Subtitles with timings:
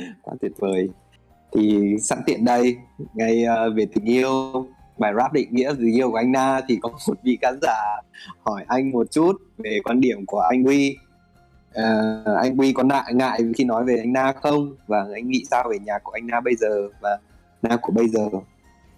[0.22, 0.88] quá tuyệt vời.
[1.52, 2.76] Thì sẵn tiện đây
[3.14, 4.32] ngay uh, về tình yêu
[4.98, 8.02] bài rap định nghĩa tình yêu của anh Na thì có một vị khán giả
[8.42, 10.96] hỏi anh một chút về quan điểm của anh Huy.
[11.70, 14.76] Uh, anh Huy có ngại ngại khi nói về anh Na không?
[14.86, 17.18] Và anh nghĩ sao về nhạc của anh Na bây giờ và
[17.62, 18.28] Na của bây giờ?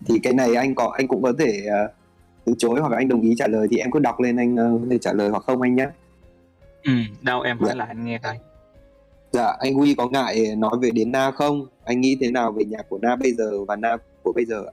[0.06, 1.90] Thì cái này anh có anh cũng có thể uh,
[2.44, 4.80] từ chối hoặc anh đồng ý trả lời thì em cứ đọc lên anh uh,
[4.80, 5.86] có thể trả lời hoặc không anh nhé.
[6.82, 7.74] Ừ đâu em hỏi dạ.
[7.74, 8.38] lại anh nghe coi
[9.32, 11.66] dạ anh Huy có ngại nói về đến Na không?
[11.84, 14.64] Anh nghĩ thế nào về nhạc của Na bây giờ và Na của bây giờ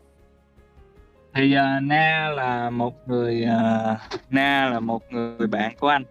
[1.35, 3.97] thì uh, Na là một người uh,
[4.29, 6.03] Na là một người bạn của anh.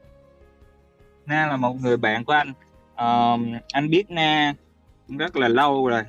[1.26, 2.52] Na là một người bạn của anh.
[2.92, 4.54] Uh, anh biết Na
[5.08, 6.02] rất là lâu rồi.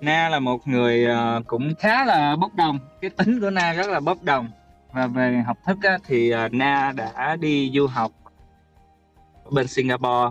[0.00, 2.78] Na là một người uh, cũng khá là bốc đồng.
[3.00, 4.48] Cái tính của Na rất là bốc đồng.
[4.92, 8.12] Và về học thức á, thì uh, Na đã đi du học
[9.50, 10.30] bên Singapore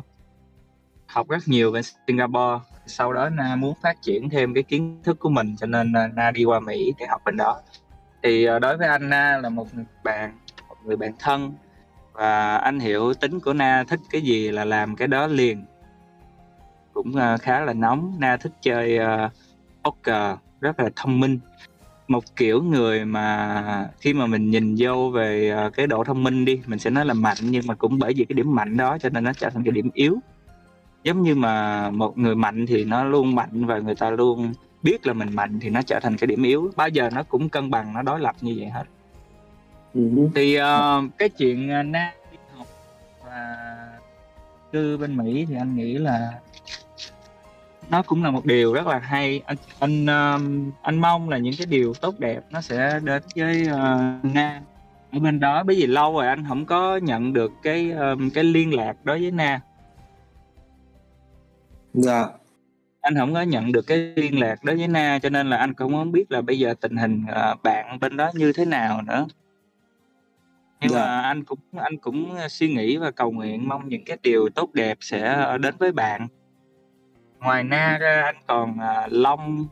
[1.12, 2.66] học rất nhiều bên Singapore.
[2.86, 6.08] Sau đó Na muốn phát triển thêm cái kiến thức của mình, cho nên ờ,
[6.08, 7.62] Na đi qua Mỹ để học bên đó.
[8.24, 10.38] Thì ờ, đối với anh Na là một người bạn,
[10.70, 11.54] một người bạn thân,
[12.14, 15.66] và anh hiểu tính của Na thích cái gì là làm cái đó liền.
[16.94, 18.16] Cũng ờ, khá là nóng.
[18.20, 19.00] Na thích chơi
[19.84, 21.40] poker, rất là thông minh.
[22.08, 26.62] Một kiểu người mà khi mà mình nhìn vô về cái độ thông minh đi,
[26.66, 29.10] mình sẽ nói là mạnh, nhưng mà cũng bởi vì cái điểm mạnh đó cho
[29.10, 30.20] nên nó trở thành cái điểm yếu
[31.04, 35.08] giống như mà một người mạnh thì nó luôn mạnh và người ta luôn biết
[35.08, 36.72] là mình mạnh thì nó trở thành cái điểm yếu.
[36.76, 38.84] Bao giờ nó cũng cân bằng nó đối lập như vậy hết.
[39.94, 40.02] Ừ.
[40.36, 40.64] thì uh,
[41.18, 42.68] cái chuyện uh, na đi học
[43.26, 43.58] và
[44.72, 46.32] cư bên mỹ thì anh nghĩ là
[47.90, 49.42] nó cũng là một điều rất là hay.
[49.46, 53.62] Anh anh um, anh mong là những cái điều tốt đẹp nó sẽ đến với
[53.62, 54.62] uh, na
[55.12, 58.44] ở bên đó bởi vì lâu rồi anh không có nhận được cái um, cái
[58.44, 59.62] liên lạc đối với na
[61.94, 62.28] dạ.
[63.02, 65.74] Anh không có nhận được cái liên lạc đối với na cho nên là anh
[65.74, 69.02] cũng không biết là bây giờ tình hình uh, bạn bên đó như thế nào
[69.02, 69.26] nữa.
[70.82, 71.00] Nhưng dạ.
[71.00, 74.74] mà anh cũng anh cũng suy nghĩ và cầu nguyện mong những cái điều tốt
[74.74, 76.28] đẹp sẽ đến với bạn.
[77.40, 79.68] Ngoài na ra anh còn uh, long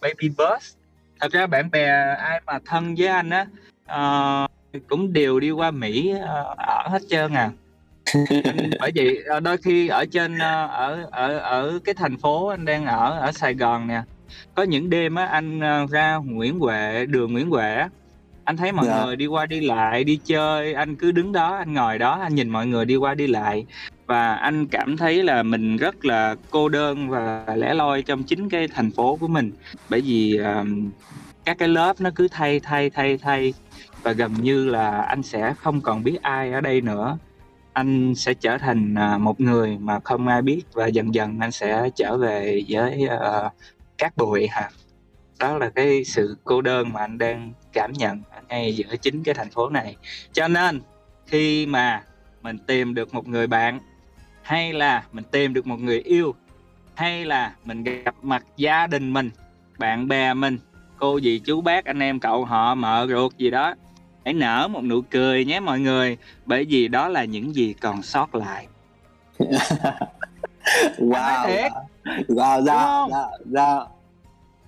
[0.00, 0.76] baby bus.
[1.20, 3.46] Thật ra bạn bè ai mà thân với anh á
[4.44, 4.50] uh,
[4.88, 7.50] cũng đều đi qua mỹ uh, ở hết trơn à
[8.80, 12.64] bởi vì uh, đôi khi ở trên uh, ở ở ở cái thành phố anh
[12.64, 14.02] đang ở ở sài gòn nè
[14.54, 17.84] có những đêm á anh uh, ra nguyễn huệ đường nguyễn huệ
[18.44, 19.04] anh thấy mọi dạ.
[19.04, 22.34] người đi qua đi lại đi chơi anh cứ đứng đó anh ngồi đó anh
[22.34, 23.66] nhìn mọi người đi qua đi lại.
[24.06, 28.48] Và anh cảm thấy là mình rất là cô đơn và lẻ loi trong chính
[28.48, 29.52] cái thành phố của mình.
[29.88, 30.90] Bởi vì um,
[31.44, 33.54] các cái lớp nó cứ thay thay thay thay
[34.02, 37.18] và gần như là anh sẽ không còn biết ai ở đây nữa
[37.80, 41.52] anh sẽ trở thành à, một người mà không ai biết và dần dần anh
[41.52, 43.52] sẽ trở về với uh,
[43.98, 44.70] các bụi hả
[45.38, 49.34] đó là cái sự cô đơn mà anh đang cảm nhận ngay giữa chính cái
[49.34, 49.96] thành phố này.
[50.32, 50.80] Cho nên
[51.26, 52.02] khi mà
[52.42, 53.80] mình tìm được một người bạn
[54.42, 56.34] hay là mình tìm được một người yêu
[56.94, 59.30] hay là mình gặp mặt gia đình mình
[59.78, 60.58] bạn bè mình
[60.98, 63.74] cô dì chú bác anh em cậu họ mợ ruột gì đó
[64.24, 66.16] hãy nở một nụ cười nhé mọi người
[66.46, 68.66] bởi vì đó là những gì còn sót lại.
[70.98, 71.46] Wow.
[71.46, 71.72] Thiệt.
[72.28, 73.80] wow ra ra ra.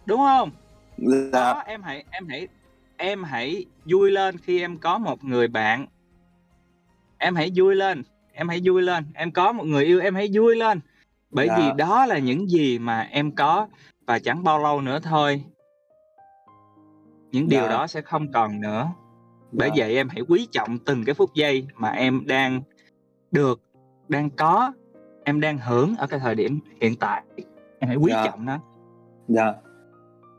[0.07, 0.51] Đúng không?
[0.99, 1.31] Dạ.
[1.33, 2.49] đó em hãy em hãy
[2.97, 5.87] em hãy vui lên khi em có một người bạn.
[7.19, 8.03] Em hãy vui lên
[8.33, 9.05] em hãy vui lên.
[9.15, 10.81] Em có một người yêu em hãy vui lên.
[11.31, 11.57] Bởi dạ.
[11.59, 13.69] vì đó là những gì mà em có
[14.07, 15.45] và chẳng bao lâu nữa thôi.
[17.33, 17.61] Những dạ.
[17.61, 18.93] điều đó sẽ không còn nữa
[19.53, 19.85] bởi dạ.
[19.85, 22.63] vậy em hãy quý trọng từng cái phút giây mà em đang
[23.31, 23.61] được
[24.09, 24.73] đang có
[25.25, 27.23] em đang hưởng ở cái thời điểm hiện tại.
[27.79, 28.27] Em hãy quý dạ.
[28.27, 28.59] trọng nó.
[29.29, 29.53] Dạ.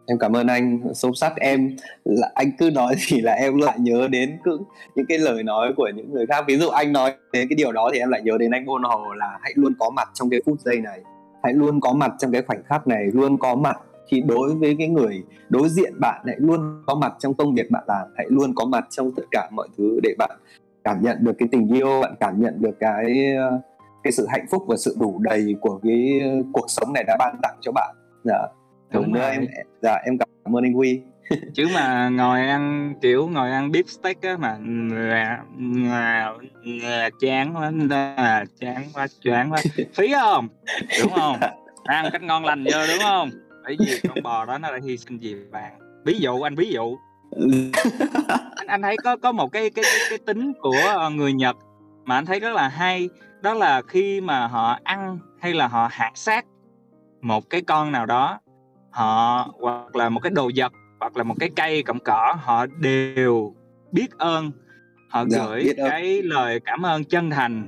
[0.07, 1.34] Em cảm ơn anh sâu sắc.
[1.35, 4.59] Em là anh cứ nói thì là em lại nhớ đến cứ
[4.96, 6.45] những cái lời nói của những người khác.
[6.47, 8.84] Ví dụ anh nói đến cái điều đó thì em lại nhớ đến anh Bôn
[8.84, 11.01] Hồ là hãy luôn có mặt trong cái phút giây này.
[11.44, 13.77] Hãy luôn có mặt trong cái khoảnh khắc này luôn có mặt
[14.07, 17.71] khi đối với cái người đối diện bạn hãy luôn có mặt trong công việc
[17.71, 20.39] bạn làm hãy luôn có mặt trong tất cả mọi thứ để bạn
[20.83, 23.35] cảm nhận được cái tình yêu bạn cảm nhận được cái
[24.03, 26.21] cái sự hạnh phúc và sự đủ đầy của cái
[26.53, 27.95] cuộc sống này đã ban tặng cho bạn.
[28.23, 28.47] Dạ.
[28.94, 29.47] Đúng rồi em.
[29.81, 31.01] dạ em cảm ơn anh Huy.
[31.53, 34.57] Chứ mà ngồi ăn kiểu ngồi ăn beef steak á mà
[37.21, 39.59] chán quá là chán quá chán quá.
[39.94, 40.47] Phí không?
[41.03, 41.38] Đúng không?
[41.83, 43.29] Ăn cách ngon lành vô đúng không
[43.63, 45.80] bởi vì con bò đó nó đã hy sinh gì bạn.
[46.06, 46.98] Ví dụ anh ví dụ.
[48.56, 51.56] Anh, anh thấy có có một cái cái cái, cái tính của người Nhật
[52.06, 53.10] mà anh thấy rất là hay
[53.42, 56.45] đó là khi mà họ ăn hay là họ hạ sát
[57.21, 58.39] một cái con nào đó
[58.92, 62.66] họ hoặc là một cái đồ vật hoặc là một cái cây cọng cỏ họ
[62.80, 63.56] đều
[63.92, 64.51] biết ơn.
[65.09, 65.89] Họ Dạ, gửi biết ơn.
[65.89, 67.68] cái lời cảm ơn chân thành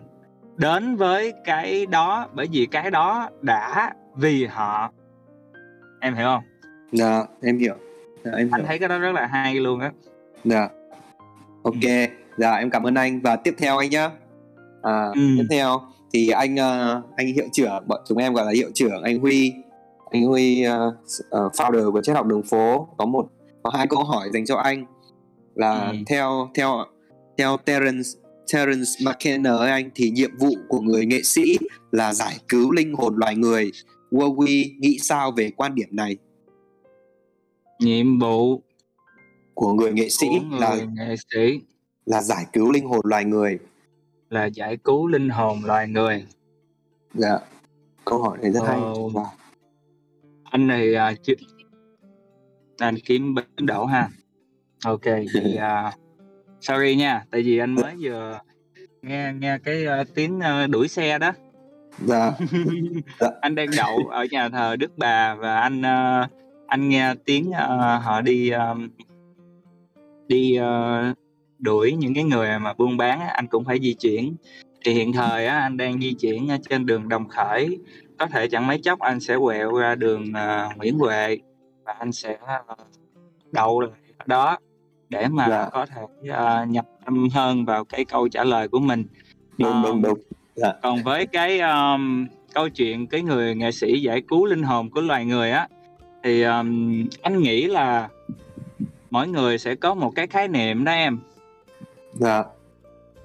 [0.57, 4.91] đến với cái đó bởi vì cái đó đã vì họ
[5.99, 6.43] em hiểu không?
[6.91, 7.75] Dạ em hiểu.
[8.23, 8.67] Dạ, em anh hiểu.
[8.67, 9.91] thấy cái đó rất là hay luôn á.
[10.43, 10.69] Dạ.
[11.63, 12.09] Ok.
[12.37, 13.21] Dạ em cảm ơn anh.
[13.21, 14.09] Và tiếp theo anh nhá.
[14.81, 15.21] À, Ừ.
[15.37, 15.81] tiếp theo
[16.13, 19.53] thì anh ờ, anh hiệu trưởng bọn chúng em gọi là hiệu trưởng anh Huy.
[20.11, 22.87] Anh Huy s- ờ, founder của triết học đường phố.
[22.97, 23.25] Có một
[23.63, 24.85] có hai câu hỏi dành cho anh.
[25.55, 25.97] Là Ừ.
[26.07, 26.85] theo theo
[27.37, 28.09] theo Terence
[28.53, 31.57] Terence McKenna ấy anh thì nhiệm vụ của người nghệ sĩ
[31.91, 33.71] là giải cứu linh hồn loài người.
[34.11, 36.17] Wowie nghĩ sao về quan điểm này
[37.79, 38.61] nhiệm vụ
[39.53, 41.61] của người nghệ sĩ của là người nghệ sĩ
[42.05, 43.59] là giải cứu linh hồn loài người.
[44.29, 46.25] là giải cứu linh hồn loài người
[47.13, 47.39] Dạ.
[48.05, 48.75] Câu hỏi này rất hay.
[48.79, 49.25] Ờ, Wow.
[50.43, 51.33] anh thì à, chứ
[52.77, 54.09] anh kiếm bến đỗ ha
[54.85, 55.93] ok thì à,
[56.61, 58.39] sorry nha tại vì anh mới vừa
[59.01, 61.31] nghe nghe cái à, tiếng à, đuổi xe đó
[61.99, 62.31] Dạ.
[63.19, 63.27] Dạ.
[63.41, 66.27] anh đang đậu ở nhà thờ Đức Bà và anh à,
[66.67, 68.75] anh nghe tiếng à, họ đi à,
[70.27, 71.13] đi à,
[71.59, 74.35] đuổi những cái người mà buôn bán anh cũng phải di chuyển
[74.85, 77.79] thì hiện thời á, anh đang di chuyển trên đường Đồng Khởi
[78.19, 81.37] có thể chẳng mấy chốc anh sẽ quẹo ra đường à, Nguyễn Huệ
[81.85, 82.37] và anh sẽ
[83.51, 84.57] đậu lại ở đó
[85.09, 85.69] để mà Dạ.
[85.71, 86.01] có thể
[86.31, 89.05] à, nhập tâm hơn vào cái câu trả lời của mình
[89.57, 90.19] Đúng Ờ, đúng đúng.
[90.83, 95.01] Còn với cái um, câu chuyện cái người nghệ sĩ giải cứu linh hồn của
[95.01, 95.67] loài người á
[96.23, 98.09] thì um, anh nghĩ là
[99.09, 101.19] mỗi người sẽ có một cái khái niệm đó em.
[102.13, 102.43] Dạ.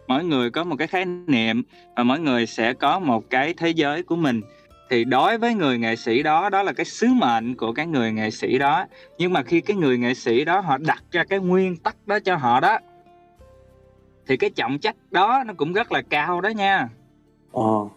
[0.06, 1.62] mỗi người có một cái khái niệm
[1.96, 4.42] và mỗi người sẽ có một cái thế giới của mình.
[4.90, 8.12] Thì đối với người nghệ sĩ đó đó là cái sứ mệnh của cái người
[8.12, 8.86] nghệ sĩ đó.
[9.18, 12.18] Nhưng mà khi cái người nghệ sĩ đó họ đặt ra cái nguyên tắc đó
[12.24, 12.78] cho họ đó
[14.26, 16.88] thì cái trọng trách đó nó cũng rất là cao đó nha
[17.52, 17.88] Ờ.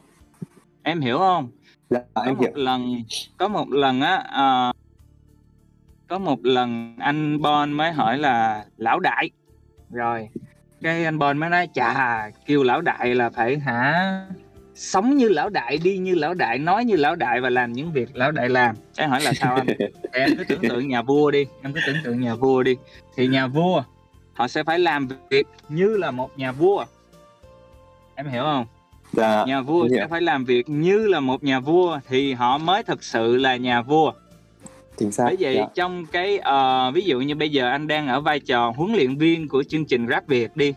[0.83, 1.49] em hiểu không?
[1.89, 2.51] Dạ có em một hiểu.
[2.55, 3.03] lần
[3.37, 4.73] có một lần á à,
[6.07, 9.29] có một lần anh Bon mới hỏi là lão đại?
[9.89, 10.29] Rồi
[10.81, 14.21] cái anh Bon mới nói chà kêu lão đại là phải hả?
[14.75, 17.91] Sống như lão đại đi như lão đại nói như lão đại và làm những
[17.91, 18.75] việc lão đại làm.
[18.95, 19.67] Cái hỏi là sao anh?
[20.13, 22.75] Em cứ tưởng tượng nhà vua đi em cứ tưởng tượng nhà vua đi.
[23.15, 23.83] Thì nhà vua
[24.33, 26.85] họ sẽ phải làm việc như là một nhà vua.
[28.15, 28.65] Em hiểu không
[29.13, 29.45] Dạ.
[29.47, 32.83] nhà vua em sẽ phải làm việc như là một nhà vua thì họ mới
[32.83, 34.11] thực sự là nhà vua
[34.97, 35.23] Chính xác.
[35.25, 35.65] bởi vậy Dạ.
[35.75, 39.15] trong cái ờ, ví dụ như bây giờ anh đang ở vai trò huấn luyện
[39.17, 40.73] viên của chương trình rap việt đi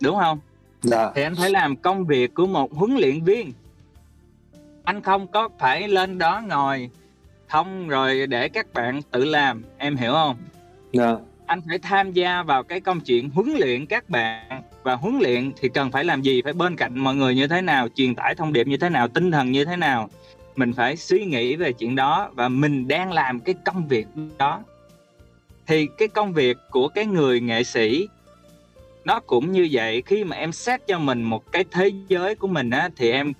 [0.00, 0.38] đúng không
[0.82, 1.10] Dạ.
[1.14, 3.52] thì anh phải làm công việc của một huấn luyện viên
[4.84, 6.90] anh không có phải lên đó ngồi
[7.48, 10.36] không rồi để các bạn tự làm em hiểu không
[10.92, 11.16] Dạ.
[11.46, 15.52] anh phải tham gia vào cái công chuyện huấn luyện các bạn và huấn luyện
[15.56, 16.42] thì cần phải làm gì?
[16.42, 17.88] Phải bên cạnh mọi người như thế nào?
[17.88, 19.08] Truyền tải thông điệp như thế nào?
[19.08, 20.10] Tinh thần như thế nào?
[20.56, 24.06] Mình phải suy nghĩ về chuyện đó và mình đang làm cái công việc
[24.38, 24.62] đó.
[25.66, 28.08] Thì cái công việc của cái người nghệ sĩ
[29.04, 30.02] nó cũng như vậy.
[30.06, 33.32] Khi mà em xét cho mình một cái thế giới của mình á thì em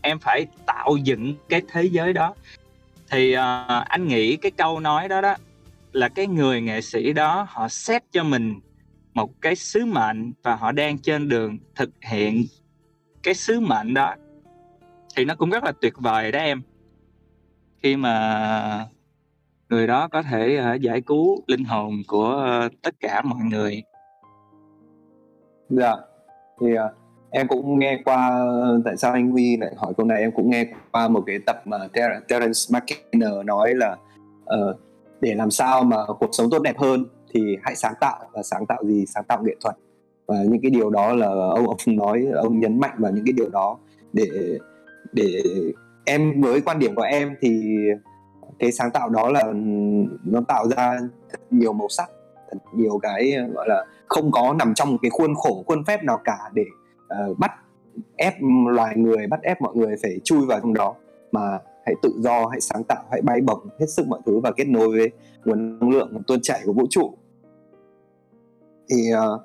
[0.00, 2.34] em phải tạo dựng cái thế giới đó.
[3.10, 3.40] Thì uh,
[3.86, 5.34] anh nghĩ cái câu nói đó đó
[5.92, 8.60] là cái người nghệ sĩ đó họ xét cho mình
[9.14, 12.44] một cái sứ mệnh và họ đang trên đường thực hiện
[13.22, 14.14] cái sứ mệnh đó.
[15.16, 16.62] Thì nó cũng rất là tuyệt vời đó em.
[17.82, 18.86] Khi mà
[19.68, 23.82] người đó có thể ờ, giải cứu linh hồn của ờ, tất cả mọi người.
[25.68, 25.96] Dạ.
[26.60, 26.94] Thì ờ,
[27.30, 28.46] em cũng nghe qua
[28.84, 30.20] tại sao anh Huy lại hỏi câu này?
[30.20, 31.78] Em cũng nghe qua một cái tập mà
[32.28, 33.96] Terence McKenna nói là
[34.42, 34.76] uh,
[35.20, 37.04] để làm sao mà cuộc sống tốt đẹp hơn?
[37.34, 39.04] Thì hãy sáng tạo và sáng tạo gì?
[39.06, 39.76] Sáng tạo nghệ thuật.
[40.26, 43.32] Và những cái điều đó là ông ông nói ông nhấn mạnh vào những cái
[43.32, 43.78] điều đó.
[44.12, 44.58] Để
[45.12, 45.42] để
[46.04, 47.76] em với quan điểm của em thì
[48.58, 49.52] cái sáng tạo đó là
[50.24, 50.98] nó tạo ra
[51.30, 52.10] thật nhiều màu sắc
[52.50, 56.04] thật nhiều cái gọi là không có nằm trong một cái khuôn khổ khuôn phép
[56.04, 56.64] nào cả để
[57.30, 57.52] uh, bắt
[58.16, 58.34] ép
[58.66, 60.94] loài người bắt ép mọi người phải chui vào trong đó.
[61.32, 64.52] Mà hãy tự do hãy sáng tạo hãy bay bổng hết sức mọi thứ và
[64.52, 65.10] kết nối với
[65.44, 67.14] nguồn năng lượng tuôn chảy của vũ trụ.
[68.90, 69.38] Thì ờ,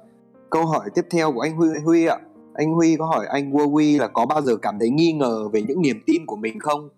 [0.50, 2.18] câu hỏi tiếp theo của anh Huy, Huy ạ.
[2.54, 5.62] Anh Huy có hỏi anh Wowie là có bao giờ cảm thấy nghi ngờ về
[5.62, 6.90] những niềm tin của mình không?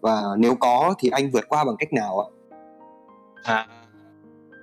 [0.00, 2.28] Và nếu có thì anh vượt qua bằng cách nào ạ?
[3.42, 3.66] À,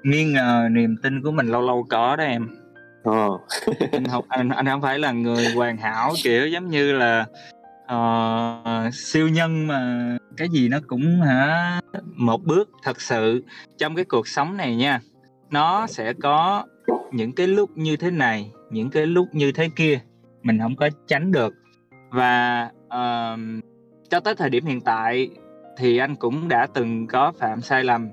[0.03, 2.47] nghi ngờ niềm tin của mình lâu lâu có đó em.
[3.03, 3.29] Ờ.
[3.91, 7.25] anh không anh anh không phải là người hoàn hảo kiểu giống như là
[7.85, 11.81] uh, siêu nhân mà cái gì nó cũng hả?
[12.15, 13.43] Một bước thật sự.
[13.77, 14.99] Trong cái cuộc sống này nha
[15.49, 16.65] nó sẽ có
[17.11, 19.99] những cái lúc như thế này những cái lúc như thế kia.
[20.43, 21.53] Mình không có tránh được.
[22.09, 23.39] Và uh,
[24.09, 25.29] cho tới thời điểm hiện tại
[25.77, 28.09] thì anh cũng đã từng có phạm sai lầm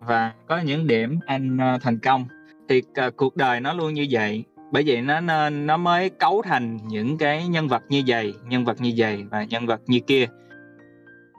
[0.00, 2.24] và có những điểm anh uh, thành công.
[2.68, 4.44] Thì uh, cuộc đời nó luôn như vậy
[4.74, 8.64] bởi vậy nó nên nó mới cấu thành những cái nhân vật như vậy nhân
[8.64, 10.26] vật như vậy và nhân vật như kia.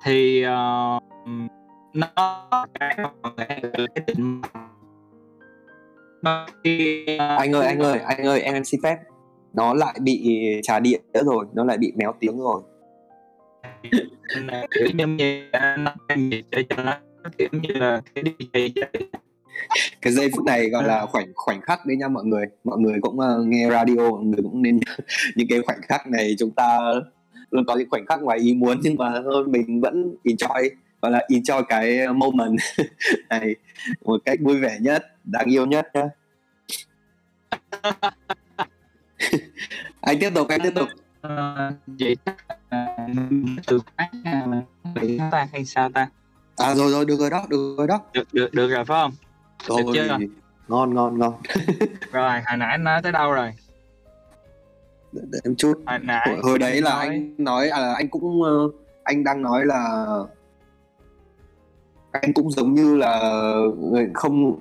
[0.03, 0.99] Thì ờ,
[1.93, 2.07] nó
[2.79, 2.97] cái
[3.35, 3.61] cái
[4.07, 4.41] định
[6.23, 6.45] ờ,
[7.37, 8.97] anh ơi anh ơi anh ơi em xin phép.
[9.53, 12.61] Nó lại bị trả điện nữa rồi nó lại bị méo tiếng rồi.
[14.71, 16.93] Kiểu như là nó đang gì để cho nó
[17.37, 18.69] kiểu như là cái DJ.
[20.01, 22.45] cái giây phút này gọi là khoảnh khoảnh khắc đấy nha mọi người.
[22.63, 24.79] Mọi người cũng uh, nghe radio mọi người cũng nên
[25.35, 26.79] những cái khoảnh khắc này chúng ta
[27.51, 30.69] luôn có những khoảnh khắc ngoài ý muốn nhưng mà thôi mình vẫn enjoy
[31.01, 32.57] gọi là enjoy cái moment
[33.29, 33.55] này
[34.05, 36.09] một cách vui vẻ nhất đáng yêu nhất nhá.
[40.01, 40.89] Anh tiếp tục anh tiếp tục.
[41.21, 42.15] Ờ, vậy
[43.67, 43.79] từ
[44.95, 46.07] bị ta hay sao ta?
[46.57, 48.01] À rồi rồi được rồi đó được rồi đó.
[48.13, 49.11] Được được được rồi phải không
[49.67, 50.17] rồi Được chưa?
[50.67, 51.33] ngon ngon ngon.
[52.11, 53.51] Rồi hồi nãy anh nói tới đâu rồi?
[55.11, 55.81] Để, để em chút.
[55.85, 58.69] Hồi nãy hồi, hồi đấy là nói- anh nói à, anh cũng ờ,
[59.03, 60.05] anh đang nói là
[62.11, 63.19] anh cũng giống như là
[63.91, 64.59] người không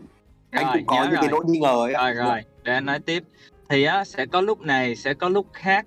[0.50, 1.30] anh Rồi, cũng có những cái rồi.
[1.30, 3.23] nỗi nghi ngờ ấy rồi rồi để anh nói tiếp.
[3.68, 5.87] Thì á sẽ có lúc này sẽ có lúc khác.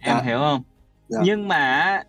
[0.00, 0.22] Em Dạ.
[0.22, 0.62] hiểu không?
[1.08, 1.20] Dạ.
[1.24, 2.02] nhưng mà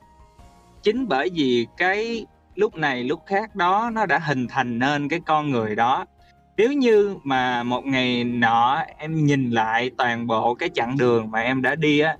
[0.83, 5.19] chính bởi vì cái lúc này lúc khác đó nó đã hình thành nên cái
[5.25, 6.05] con người đó
[6.57, 11.39] nếu như mà một ngày nọ em nhìn lại toàn bộ cái chặng đường mà
[11.41, 12.17] em đã đi á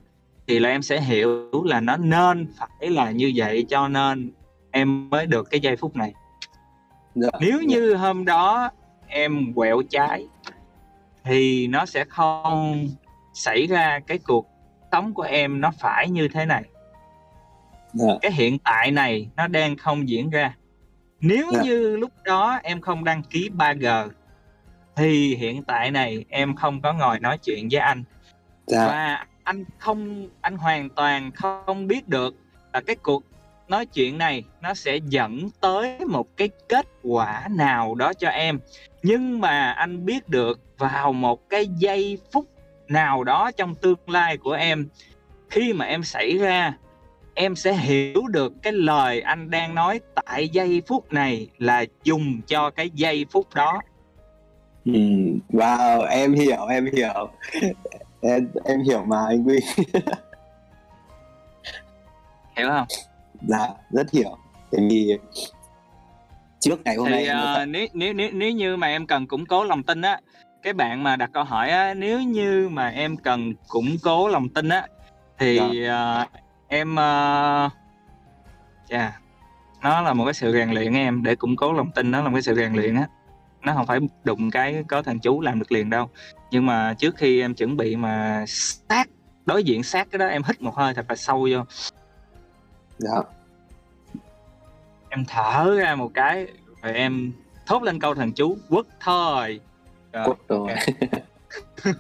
[0.48, 4.32] thì là em sẽ hiểu là nó nên phải là như vậy cho nên
[4.72, 6.14] em mới được cái giây phút này
[7.16, 7.30] Dạ.
[7.42, 8.70] nếu như hôm đó
[9.08, 10.28] em quẹo trái
[11.24, 12.88] thì nó sẽ không
[13.34, 14.48] xảy ra cái cuộc
[14.92, 16.64] sống của em nó phải như thế này
[17.94, 18.08] Dạ.
[18.22, 20.56] cái hiện tại này nó đang không diễn ra
[21.22, 21.62] nếu Dạ.
[21.64, 24.10] như lúc đó em không đăng ký 3G
[24.96, 28.04] thì hiện tại này em không có ngồi nói chuyện với anh.
[28.68, 28.88] Dạ.
[28.88, 31.32] và anh không anh hoàn toàn
[31.66, 32.36] không biết được
[32.74, 33.24] là cái cuộc
[33.68, 38.60] nói chuyện này nó sẽ dẫn tới một cái kết quả nào đó cho em.
[39.04, 42.48] Nhưng mà anh biết được vào một cái giây phút
[42.88, 44.88] nào đó trong tương lai của em
[45.50, 46.74] khi mà em xảy ra
[47.34, 52.42] em sẽ hiểu được cái lời anh đang nói tại giây phút này là dùng
[52.48, 53.82] cho cái giây phút đó
[54.86, 54.94] Ừ.
[55.50, 57.30] Wow, em hiểu, em hiểu.
[58.22, 59.60] Em, em hiểu mà anh Quy.
[62.58, 62.88] hiểu không
[63.48, 64.38] Dạ, rất hiểu.
[64.72, 65.18] Tại vì
[66.60, 69.28] trước ngày hôm nay thì có ờ, nếu nếu nếu nếu như mà em cần
[69.28, 70.20] củng cố lòng tin á
[70.62, 74.50] cái bạn mà đặt câu hỏi á nếu như mà em cần củng cố lòng
[74.50, 74.88] tin á
[75.38, 76.26] thì ờ,
[76.68, 77.70] em ờ,
[78.90, 79.20] chà
[79.84, 82.30] nó là một cái sự rèn luyện em để củng cố lòng tin nó là
[82.30, 83.08] một cái sự rèn luyện á
[83.64, 86.10] nó không phải đụng cái có thần chú làm được liền đâu
[86.52, 89.10] nhưng mà trước khi em chuẩn bị mà sát
[89.46, 91.64] đối diện sát cái đó em hít một hơi thật là sâu vô
[92.98, 93.22] dạ.
[95.10, 96.48] em thở ra một cái
[96.82, 97.32] rồi em
[97.66, 99.60] thốt lên câu thần chú quất Rồi,
[100.26, 100.68] Cốt rồi.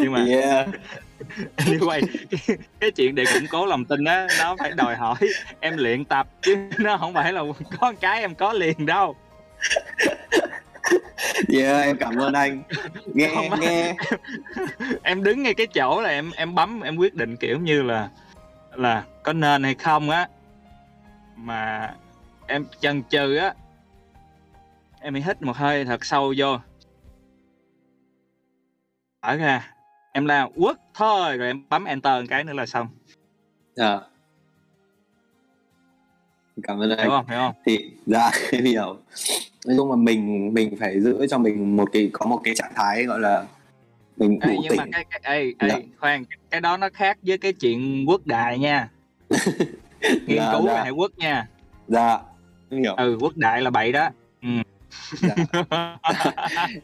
[0.00, 0.68] nhưng mà Yeah.
[1.56, 5.16] anyway cái, cái chuyện để củng cố lòng tin á nó phải đòi hỏi
[5.60, 7.42] em luyện tập chứ nó không phải là
[7.80, 9.16] có cái em có liền đâu
[11.48, 12.62] Yeah, em cảm ơn anh.
[13.14, 13.94] Nghe Không nghe.
[15.02, 18.08] Em đứng ngay cái chỗ là em em bấm em quyết định kiểu như là
[18.72, 20.28] là có nên hay không á.
[21.36, 21.94] Mà
[22.46, 23.54] em chần chừ á
[25.00, 26.58] em hãy hít một hơi thật sâu vô.
[29.22, 29.74] Thở ra
[30.12, 31.36] em la quất thôi!
[31.36, 32.88] Rồi em bấm enter một cái nữa là xong.
[33.76, 34.00] Dạ.
[36.62, 37.08] Cảm ơn anh.
[37.08, 38.96] không hiểu không Thì dạ em hiểu.
[39.66, 42.72] Nói chung là mình mình phải giữ cho mình một cái có một cái trạng
[42.74, 43.44] thái gọi là
[44.16, 44.78] mình Ê, đủ nhưng tỉnh.
[44.78, 45.78] mà cái, cái ê, ê, Dạ.
[46.00, 48.88] khoan cái đó nó khác với cái chuyện quốc đại nha
[50.00, 50.74] nghiên Dạ, cứu dạ.
[50.74, 51.48] về hệ quốc nha
[51.88, 52.18] Dạ.
[52.70, 52.94] Em hiểu.
[52.94, 54.08] ừ quốc đại là bậy đó
[54.42, 54.48] ừ.
[55.20, 55.34] Dạ.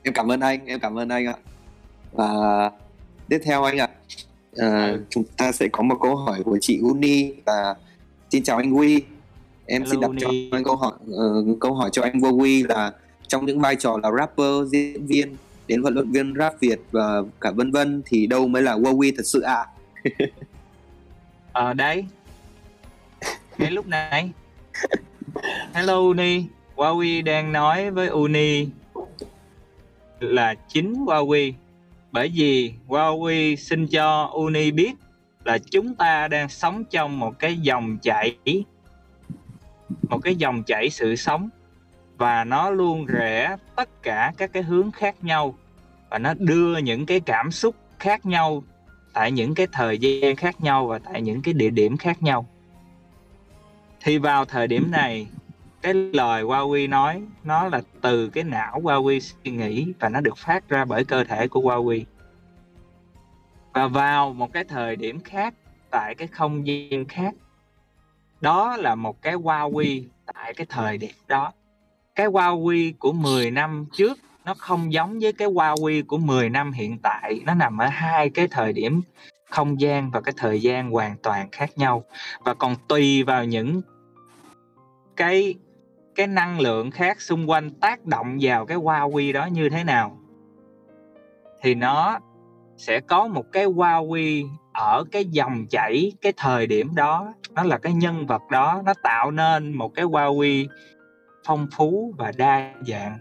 [0.03, 1.35] em cảm ơn anh em cảm ơn anh ạ
[2.13, 2.29] và
[3.29, 3.89] tiếp theo anh ạ
[4.57, 5.05] à, Ừ.
[5.11, 7.75] chúng ta sẽ có một câu hỏi của chị Uni và
[8.31, 9.03] xin chào anh Huy
[9.71, 12.63] em Hello, xin đặt cho anh câu hỏi ờ, câu hỏi cho anh Vô Huy
[12.63, 12.93] là
[13.29, 15.37] trong những vai trò là rapper diễn viên
[15.69, 19.13] đến vận động viên rap Việt và cả vân vân thì đâu mới là Wowie
[19.17, 19.55] thật sự ạ?
[19.55, 19.67] À?
[21.53, 22.05] ở đây
[23.59, 24.31] ngay lúc này.
[25.73, 26.45] Hello Uni
[26.77, 28.67] Huawei đang nói với Uni
[30.21, 31.53] là chính Huawei
[32.13, 34.93] bởi vì Huawei xin cho Uni biết
[35.45, 38.37] là chúng ta đang sống trong một cái dòng chảy
[40.11, 41.49] một cái dòng chảy sự sống
[42.17, 45.55] và nó luôn rẽ tất cả các cái hướng khác nhau
[46.11, 48.63] và nó đưa những cái cảm xúc khác nhau
[49.13, 52.47] tại những cái thời gian khác nhau và tại những cái địa điểm khác nhau.
[54.01, 55.27] Thì vào thời điểm này,
[55.83, 60.39] cái lời Huawei nói, nó là từ cái não Huawei suy nghĩ và nó được
[60.39, 62.05] phát ra bởi cơ thể của Huawei.
[63.73, 65.55] Và vào một cái thời điểm khác,
[65.91, 67.35] tại cái không gian khác
[68.41, 70.05] đó là một cái Huawei
[70.35, 71.53] tại cái thời điểm đó.
[72.15, 76.73] Cái Huawei của 10 năm trước, nó không giống với cái Huawei của 10 năm
[76.73, 77.41] hiện tại.
[77.47, 79.03] Nó nằm ở hai cái thời điểm
[79.51, 82.05] không gian và cái thời gian hoàn toàn khác nhau.
[82.45, 83.83] Và còn tùy vào những
[85.17, 85.55] cái
[86.15, 90.19] cái năng lượng khác xung quanh tác động vào cái Huawei đó như thế nào.
[91.63, 92.19] Thì nó
[92.77, 97.79] sẽ có một cái Huawei ở cái dòng chảy cái thời điểm đó nó là
[97.79, 100.67] cái nhân vật đó nó tạo nên một cái Huawei
[101.47, 103.19] phong phú và đa dạng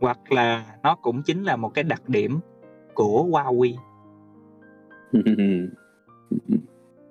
[0.00, 2.40] hoặc là nó cũng chính là một cái đặc điểm
[2.94, 3.74] của Huawei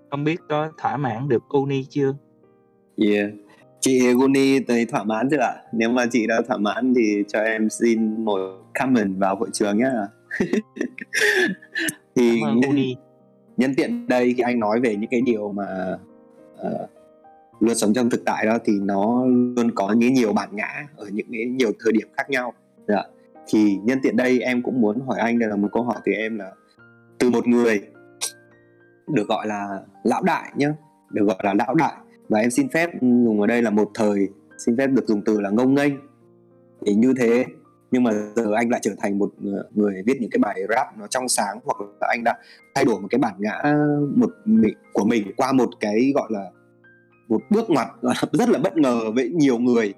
[0.09, 2.15] không biết có thỏa mãn được Uni chưa?
[2.97, 3.31] Yeah.
[3.79, 5.53] Chị Uni thấy thỏa mãn chưa ạ?
[5.73, 8.39] Nếu mà chị đã thỏa mãn thì cho em xin một
[8.79, 9.91] comment vào hội trường nhé.
[12.15, 12.75] thì nhân,
[13.57, 15.97] nhân tiện đây khi anh nói về những cái điều mà
[16.53, 16.89] uh,
[17.59, 21.07] luôn sống trong thực tại đó thì nó luôn có những nhiều bản ngã ở
[21.11, 22.53] những cái nhiều thời điểm khác nhau.
[22.87, 23.03] Dạ.
[23.47, 26.11] thì nhân tiện đây em cũng muốn hỏi anh đây là một câu hỏi từ
[26.11, 26.51] em là
[27.17, 27.81] từ một người
[29.07, 30.73] được gọi là lão đại nhá
[31.09, 31.93] được gọi là lão đại.
[32.29, 34.27] Và em xin phép dùng ở đây là một thời
[34.65, 35.93] xin phép được dùng từ là ngông nghênh.
[36.85, 37.45] Thì như thế
[37.91, 40.97] nhưng mà giờ anh lại trở thành một ờ, người viết những cái bài rap
[40.97, 42.37] nó trong sáng hoặc là anh đã
[42.75, 43.61] thay đổi một cái bản ngã
[44.15, 46.45] một mình của mình qua một cái gọi là
[47.27, 47.87] một bước ngoặt
[48.31, 49.93] rất là bất ngờ với nhiều người.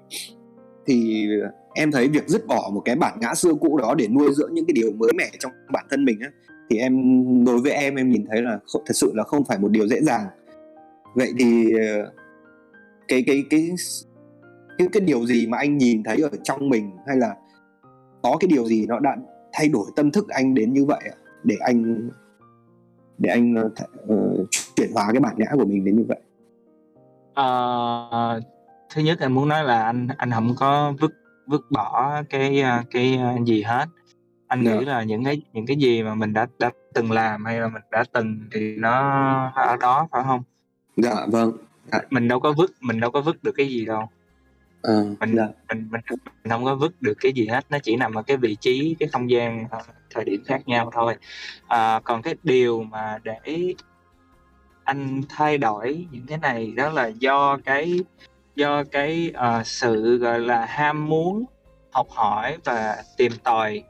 [0.86, 1.28] Thì
[1.74, 4.54] em thấy việc dứt bỏ một cái bản ngã xưa cũ đó để nuôi dưỡng
[4.54, 6.30] những cái điều mới mẻ trong bản thân mình á
[6.70, 6.94] thì em
[7.44, 9.86] đối với em em nhìn thấy là không, thật sự là không phải một điều
[9.86, 10.26] dễ dàng.
[11.14, 12.12] Vậy thì ờ,
[13.08, 13.70] cái cái cái
[14.78, 17.34] cái cái điều gì mà anh nhìn thấy ở trong mình hay là
[18.22, 19.16] có cái điều gì nó đã
[19.52, 21.00] thay đổi tâm thức anh đến như vậy
[21.44, 22.10] để anh
[23.18, 26.18] để anh uh, chuyển hóa cái bản ngã của mình đến như vậy
[27.34, 28.40] Ờ,
[28.94, 31.12] thứ nhất em muốn nói là anh anh không có vứt
[31.46, 33.86] vứt bỏ cái, cái, gì hết.
[34.46, 34.92] Anh nghĩ dạ.
[34.92, 37.82] là những cái những cái gì mà mình đã đã từng làm hay là mình
[37.90, 38.92] đã từng thì nó
[39.54, 40.42] ở đó, phải không
[40.96, 41.52] Dạ, vâng.
[41.92, 41.98] Dạ.
[42.10, 44.08] Mình đâu có vứt mình đâu có vứt được cái gì đâu.
[44.82, 45.46] Ờ, Mình dạ.
[45.68, 46.00] mình mình
[46.44, 48.96] mình hông có vứt được cái gì hết, nó chỉ nằm ở cái vị trí,
[49.00, 49.78] cái không gian, ờ,
[50.10, 51.14] thời điểm khác nhau thôi.
[51.68, 53.74] À, còn cái điều mà để
[54.84, 58.00] anh thay đổi những cái này đó là do cái
[58.56, 61.44] do cái uh, sự gọi là ham muốn
[61.92, 63.82] học hỏi và tìm tòi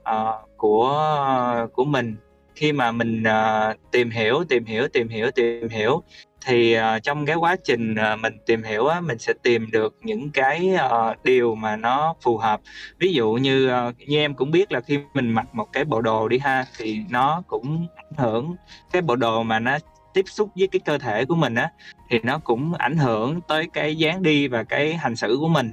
[0.00, 1.16] uh, của
[1.64, 2.16] uh, của mình
[2.54, 6.02] khi mà mình uh, tìm hiểu tìm hiểu tìm hiểu tìm hiểu
[6.46, 9.94] thì uh, trong cái quá trình uh, mình tìm hiểu á, mình sẽ tìm được
[10.02, 12.60] những cái uh, điều mà nó phù hợp.
[12.98, 16.00] Ví dụ như uh, như em cũng biết là khi mình mặc một cái bộ
[16.00, 18.56] đồ đi ha thì nó cũng ảnh hưởng
[18.92, 19.78] cái bộ đồ mà nó
[20.14, 21.70] tiếp xúc với cái cơ thể của mình á
[22.10, 25.70] thì nó cũng ảnh hưởng tới cái dáng đi và cái hành xử của mình.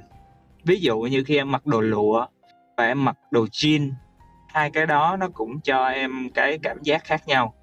[0.64, 2.26] Ví dụ như khi em mặc đồ lụa
[2.76, 3.90] và em mặc đồ jean
[4.48, 7.54] hai cái đó nó cũng cho em cái cảm giác khác nhau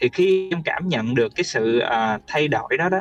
[0.00, 3.00] thì khi em cảm nhận được cái sự uh, thay đổi đó đó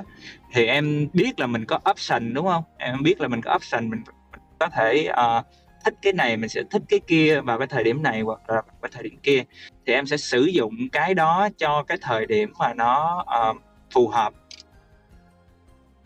[0.54, 3.90] thì em biết là mình có option đúng không em biết là mình có option
[3.90, 5.46] mình, mình có thể uh,
[5.86, 8.62] thích cái này mình sẽ thích cái kia vào cái thời điểm này hoặc là
[8.82, 9.44] cái thời điểm kia
[9.86, 14.08] thì em sẽ sử dụng cái đó cho cái thời điểm mà nó uh, phù
[14.08, 14.34] hợp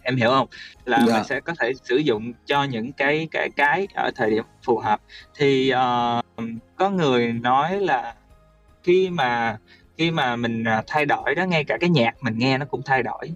[0.03, 0.47] em hiểu không
[0.85, 1.09] là yeah.
[1.09, 1.15] Dạ.
[1.15, 4.77] mình sẽ có thể sử dụng cho những cái cái cái ở thời điểm phù
[4.77, 5.01] hợp
[5.35, 8.15] thì uh, có người nói là
[8.83, 9.57] khi mà
[10.01, 12.81] khi mà mình à, thay đổi đó ngay cả cái nhạc mình nghe nó cũng
[12.85, 13.31] thay đổi.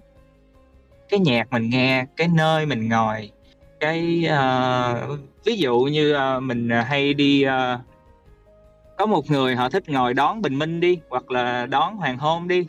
[1.08, 3.30] Cái nhạc mình nghe cái nơi mình ngồi
[3.80, 7.80] cái uh, ví dụ như uh, mình à, hay đi uh,
[8.98, 12.48] có một người họ thích ngồi đón bình minh đi hoặc là đón hoàng hôn
[12.48, 12.66] đi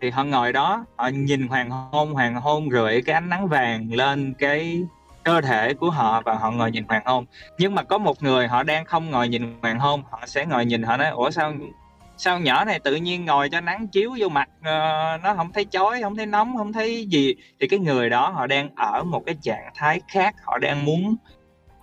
[0.00, 3.92] thì họ ngồi đó họ nhìn hoàng hôn hoàng hôn rượi cái ánh nắng vàng
[3.92, 4.82] lên cái
[5.24, 7.24] cơ thể của họ và họ ngồi nhìn hoàng hôn.
[7.58, 10.64] Nhưng mà có một người họ đang không ngồi nhìn hoàng hôn họ sẽ ngồi
[10.64, 11.52] nhìn họ nói ủa sao
[12.18, 15.64] sao nhỏ này tự nhiên ngồi cho nắng chiếu vô mặt uh, nó không thấy
[15.64, 19.22] chói không thấy nóng không thấy gì thì cái người đó họ đang ở một
[19.26, 21.16] cái trạng thái khác họ đang muốn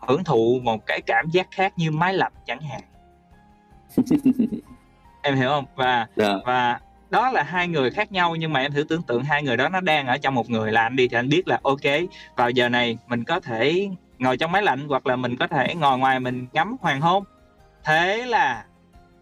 [0.07, 2.81] hưởng thụ một cái cảm giác khác như máy lạnh chẳng hạn
[5.21, 6.09] em hiểu không và yeah.
[6.15, 6.33] Dạ.
[6.45, 9.57] và đó là hai người khác nhau nhưng mà em thử tưởng tượng hai người
[9.57, 12.09] đó nó đang ở trong một người là anh đi thì anh biết là ok
[12.35, 15.75] vào giờ này mình có thể ngồi trong máy lạnh hoặc là mình có thể
[15.75, 17.23] ngồi ngoài mình ngắm hoàng hôn
[17.83, 18.65] thế là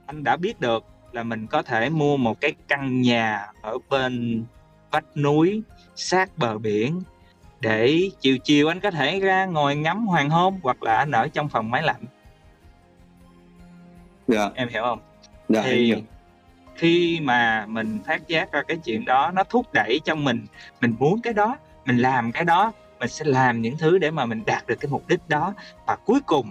[0.05, 4.45] anh đã biết được là mình có thể mua một cái căn nhà ở bên
[4.91, 5.61] vách núi
[5.95, 7.01] sát bờ biển
[7.61, 11.27] để chiều chiều anh có thể ra ngồi ngắm hoàng hôn hoặc là anh ở
[11.27, 12.03] trong phòng máy lạnh
[14.27, 14.49] dạ.
[14.55, 14.99] em hiểu không
[15.49, 15.97] dạ, thì hiểu.
[16.75, 20.45] khi mà mình phát giác ra cái chuyện đó nó thúc đẩy trong mình
[20.81, 24.25] mình muốn cái đó mình làm cái đó mình sẽ làm những thứ để mà
[24.25, 25.53] mình đạt được cái mục đích đó
[25.85, 26.49] và cuối cùng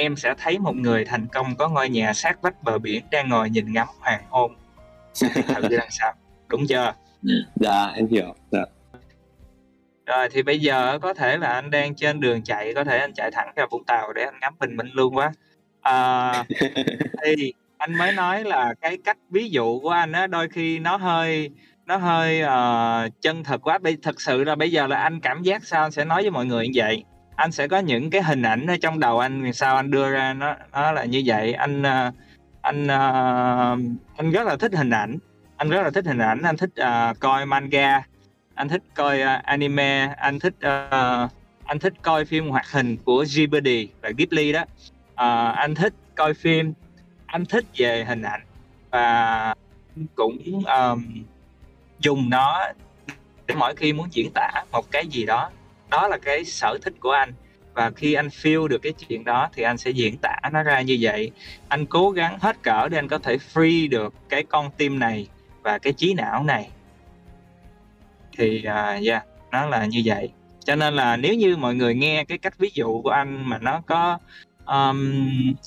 [0.00, 3.28] em sẽ thấy một người thành công có ngôi nhà sát vách bờ biển đang
[3.28, 4.52] ngồi nhìn ngắm hoàng hôn.
[5.20, 6.12] Thử làm sao
[6.48, 6.92] đúng chưa?
[7.56, 8.34] Dạ em hiểu.
[8.50, 8.64] Dạ.
[10.06, 13.12] rồi thì bây giờ có thể là anh đang trên đường chạy có thể anh
[13.14, 15.32] chạy thẳng ra vũng tàu để anh ngắm bình minh luôn quá.
[15.80, 16.44] À,
[17.24, 20.96] thì anh mới nói là cái cách ví dụ của anh á đôi khi nó
[20.96, 21.50] hơi
[21.86, 23.78] nó hơi uh, chân thật quá.
[24.02, 25.82] Thật sự là bây giờ là anh cảm giác sao?
[25.82, 27.04] Anh sẽ nói với mọi người như vậy
[27.36, 30.32] anh sẽ có những cái hình ảnh ở trong đầu anh sao anh đưa ra
[30.32, 31.52] nó nó là như vậy.
[31.52, 32.14] Anh uh,
[32.60, 35.18] anh uh, anh rất là thích hình ảnh.
[35.56, 36.42] Anh rất là thích hình ảnh.
[36.42, 38.02] Anh thích uh, coi manga.
[38.54, 40.14] Anh thích coi uh, anime.
[40.16, 41.30] Anh thích uh,
[41.64, 44.62] anh thích coi phim hoạt hình của Ghibli và Ghibli đó.
[45.12, 46.72] Uh, anh thích coi phim.
[47.26, 48.40] Anh thích về hình ảnh.
[48.90, 49.54] Và
[50.14, 51.24] cũng um,
[51.98, 52.64] dùng nó
[53.46, 55.50] để mỗi khi muốn diễn tả một cái gì đó
[55.90, 57.32] đó là cái sở thích của anh.
[57.74, 60.80] Và khi anh feel được cái chuyện đó thì anh sẽ diễn tả nó ra
[60.80, 61.30] như vậy.
[61.68, 65.28] Anh cố gắng hết cỡ để anh có thể free được cái con tim này
[65.62, 66.70] và cái trí não này.
[68.36, 70.30] Thì uh, yeah nó là như vậy.
[70.64, 73.58] Cho nên là nếu như mọi người nghe cái cách ví dụ của anh mà
[73.58, 74.18] nó có
[74.66, 75.22] um,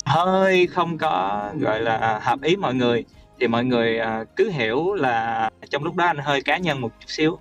[0.05, 3.05] hơi không có gọi là hợp ý mọi người
[3.39, 6.91] thì mọi người uh, cứ hiểu là trong lúc đó anh hơi cá nhân một
[6.99, 7.39] chút xíu.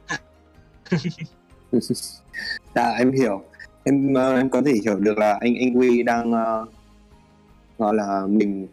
[2.75, 3.43] dạ em hiểu.
[3.85, 6.69] Em uh, em có thể hiểu được là anh anh Huy đang uh,
[7.79, 8.67] gọi là mình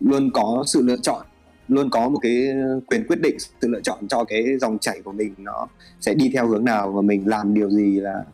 [0.00, 1.26] luôn có sự lựa chọn
[1.68, 2.48] luôn có một cái
[2.86, 5.66] quyền quyết định sự lựa chọn cho cái dòng chảy của mình nó
[6.00, 8.24] sẽ đi theo hướng nào và mình làm điều gì là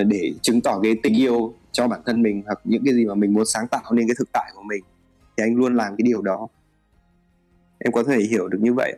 [0.00, 3.04] uh, để chứng tỏ cái tình yêu cho bản thân mình hoặc những cái gì
[3.06, 4.84] mà mình muốn sáng tạo nên cái thực tại của mình.
[5.36, 6.48] Thì anh luôn làm cái điều đó.
[7.78, 8.96] Em có thể hiểu được như vậy.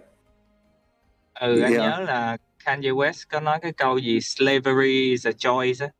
[1.40, 5.33] Ừ thì anh nhớ là Kanye West có nói cái câu gì slavery is a
[5.33, 5.92] choice á.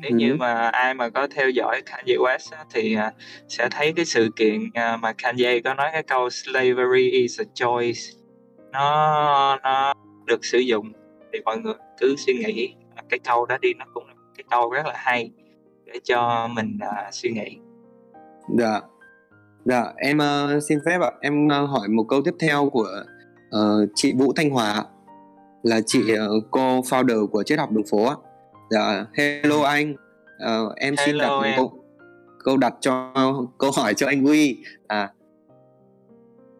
[0.00, 0.16] Nếu ừ.
[0.16, 3.14] như mà ai mà có theo dõi Kanye West á, thì uh,
[3.48, 7.44] sẽ thấy cái sự kiện uh, mà Kanye có nói cái câu slavery is a
[7.54, 8.00] choice
[8.72, 9.94] nó nó
[10.26, 10.92] được sử dụng
[11.32, 12.74] thì mọi người cứ suy nghĩ.
[13.08, 15.30] Cái câu đó đi nó cũng là cái câu rất là hay
[15.84, 17.58] để cho mình uh, suy nghĩ.
[18.58, 18.80] Dạ.
[19.64, 21.10] Dạ em uh, xin phép ạ.
[21.20, 23.04] Em uh, hỏi một câu tiếp theo của
[23.48, 24.84] uh, chị Vũ Thanh Hòa
[25.62, 28.10] là chị uh, cô founder của triết học đường phố
[28.70, 29.92] dạ hello anh.
[29.92, 31.86] Uh, em hello xin đặt một câu
[32.46, 33.12] câu đặt cho
[33.58, 34.58] câu hỏi cho anh Huy.
[34.86, 35.12] À.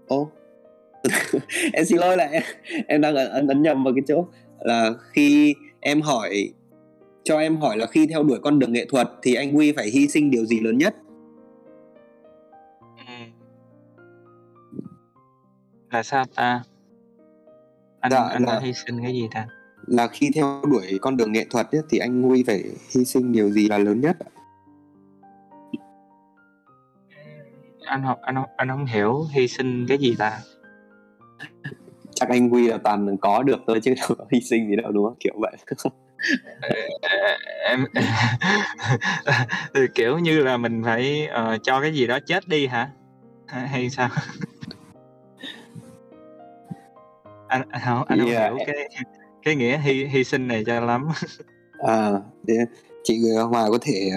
[0.06, 0.30] Ô.
[1.72, 2.42] Em xin lỗi là em,
[2.86, 4.26] em đang ấn ấn nhầm vào cái chỗ
[4.60, 6.52] là khi em hỏi
[7.24, 9.90] cho em hỏi là khi theo đuổi con đường nghệ thuật thì anh Huy phải
[9.90, 10.94] hy sinh điều gì lớn nhất?
[12.96, 13.12] Ừ.
[15.90, 16.62] Là sao ta?
[18.06, 19.46] Anh dạ, anh là, đã hy sinh cái gì ta?
[19.86, 22.64] Là khi theo đuổi con đường nghệ thuật ấy, thì anh Huy phải
[22.94, 24.16] hy sinh điều gì là lớn nhất?
[27.84, 30.40] Anh học anh anh không hiểu hy sinh cái gì ta?
[32.14, 34.92] chắc anh Huy là toàn có được thôi chứ đâu có hy sinh gì đâu
[34.92, 35.56] đúng không kiểu vậy
[37.68, 37.86] em
[39.74, 42.90] thì kiểu như là mình phải uh, cho cái gì đó chết đi hả
[43.46, 44.08] hay sao
[47.48, 48.52] anh anh không anh không yeah.
[48.52, 48.88] hiểu cái
[49.42, 51.08] cái nghĩa hy hy sinh này cho lắm.
[51.78, 52.12] À
[53.04, 54.10] chị Hòa có thể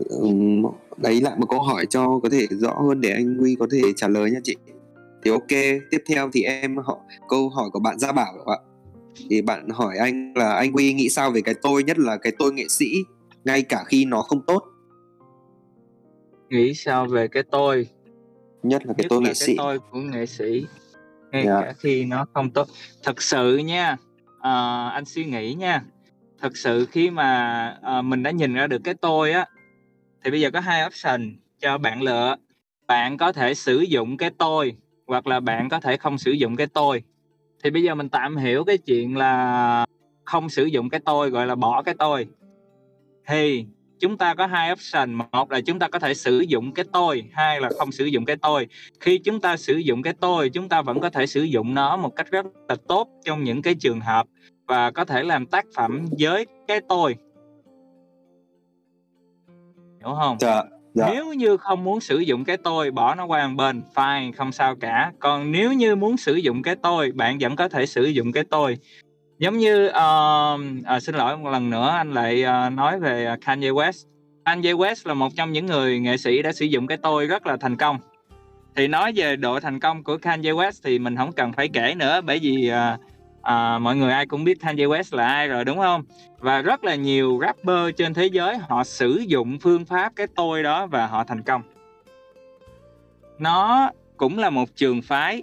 [0.00, 3.66] uh, lấy lại một câu hỏi cho có thể rõ hơn để anh Huy có
[3.72, 4.56] thể trả lời nha chị.
[5.24, 5.48] Thì ok
[5.90, 8.56] tiếp theo thì em họ câu hỏi của bạn gia bảo ạ.
[9.30, 12.32] Thì bạn hỏi anh là anh Huy nghĩ sao về cái tôi nhất là cái
[12.38, 12.86] tôi nghệ sĩ
[13.44, 14.62] ngay cả khi nó không tốt?
[16.50, 17.88] Nghĩ sao về cái tôi?
[18.62, 19.54] Nhất là cái nhất tôi là nghệ cái sĩ.
[19.58, 20.66] tôi của nghệ sĩ
[21.34, 21.60] ngay yeah.
[21.60, 21.66] Dạ.
[21.66, 22.68] cả khi nó không tốt
[23.02, 23.96] thật sự nha
[24.40, 25.82] à, anh suy nghĩ nha
[26.40, 29.46] thực sự khi mà uh, mình đã nhìn ra được cái tôi á
[30.24, 32.36] thì bây giờ có hai option cho bạn lựa
[32.86, 36.56] bạn có thể sử dụng cái tôi hoặc là bạn có thể không sử dụng
[36.56, 37.02] cái tôi
[37.64, 39.86] thì bây giờ mình tạm hiểu cái chuyện là
[40.24, 42.26] không sử dụng cái tôi gọi là bỏ cái tôi
[43.26, 43.66] thì
[44.04, 45.14] chúng ta có hai option.
[45.14, 48.24] Một là chúng ta có thể sử dụng cái tôi hai là không sử dụng
[48.24, 48.66] cái tôi.
[49.00, 51.96] Khi chúng ta sử dụng cái tôi chúng ta vẫn có thể sử dụng nó
[51.96, 54.26] một cách rất là tốt trong những cái trường hợp
[54.66, 57.16] và có thể làm tác phẩm với cái tôi.
[60.00, 60.36] Hiểu không?
[60.40, 60.62] Dạ,
[60.94, 61.06] dạ.
[61.12, 64.52] nếu như không muốn sử dụng cái tôi bỏ nó qua một bên fine không
[64.52, 65.12] sao cả.
[65.18, 68.44] Còn nếu như muốn sử dụng cái tôi bạn vẫn có thể sử dụng cái
[68.50, 68.76] tôi
[69.38, 69.94] giống như uh,
[70.84, 74.06] à, xin lỗi một lần nữa anh lại uh, nói về ờ, Kanye West.
[74.44, 77.46] Kanye West là một trong những người nghệ sĩ đã sử dụng cái tôi rất
[77.46, 77.98] là thành công.
[78.76, 81.94] Thì nói về độ thành công của Kanye West thì mình không cần phải kể
[81.94, 83.00] nữa bởi vì uh,
[83.38, 86.04] uh, mọi người ai cũng biết Kanye West là ai rồi đúng không?
[86.38, 90.62] Và rất là nhiều rapper trên thế giới họ sử dụng phương pháp cái tôi
[90.62, 91.62] đó và họ thành công.
[93.38, 95.42] Nó cũng là một trường phái.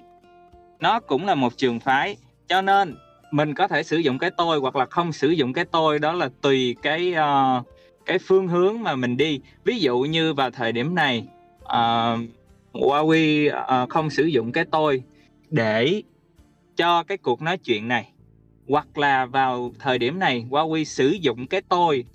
[0.80, 2.17] Nó cũng là một trường phái.
[2.47, 2.95] Cho nên
[3.31, 6.11] mình có thể sử dụng cái tôi hoặc là không sử dụng cái tôi đó
[6.11, 7.65] là tùy cái uh,
[8.05, 9.39] cái phương hướng mà mình đi.
[9.63, 11.27] Ví dụ như vào thời điểm này
[11.63, 12.19] uh,
[12.73, 13.51] Huawei
[13.83, 15.03] uh, không sử dụng cái tôi
[15.49, 16.03] để
[16.75, 18.11] cho cái cuộc nói chuyện này
[18.69, 22.05] hoặc là vào thời điểm này Huawei sử dụng cái tôi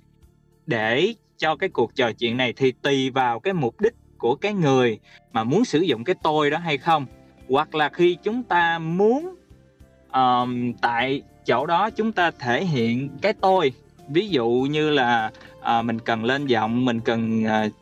[0.65, 4.53] để cho cái cuộc trò chuyện này thì tùy vào cái mục đích của cái
[4.53, 4.99] người
[5.31, 7.05] mà muốn sử dụng cái tôi đó hay không.
[7.49, 9.35] Hoặc là khi chúng ta muốn
[10.17, 13.71] um, tại chỗ đó chúng ta thể hiện cái tôi.
[14.07, 17.73] Ví dụ như là uh, mình cần lên giọng mình cần uh,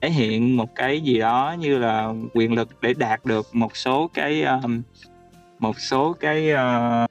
[0.00, 4.10] thể hiện một cái gì đó như là quyền lực để đạt được một số
[4.14, 4.82] cái um,
[5.58, 7.10] một số cái uh,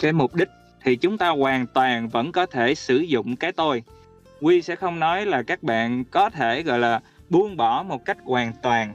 [0.00, 0.48] cái mục đích
[0.84, 3.82] thì chúng ta hoàn toàn vẫn có thể sử dụng cái tôi.
[4.40, 7.00] Quy sẽ không nói là các bạn có thể gọi là
[7.30, 8.94] buông bỏ một cách hoàn toàn.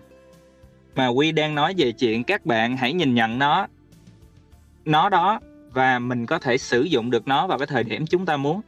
[0.95, 3.67] Mà quy đang nói về chuyện các bạn hãy nhìn nhận nó
[4.87, 5.39] nó đó
[5.71, 8.61] và mình có thể sử dụng được nó vào cái thời điểm chúng ta muốn.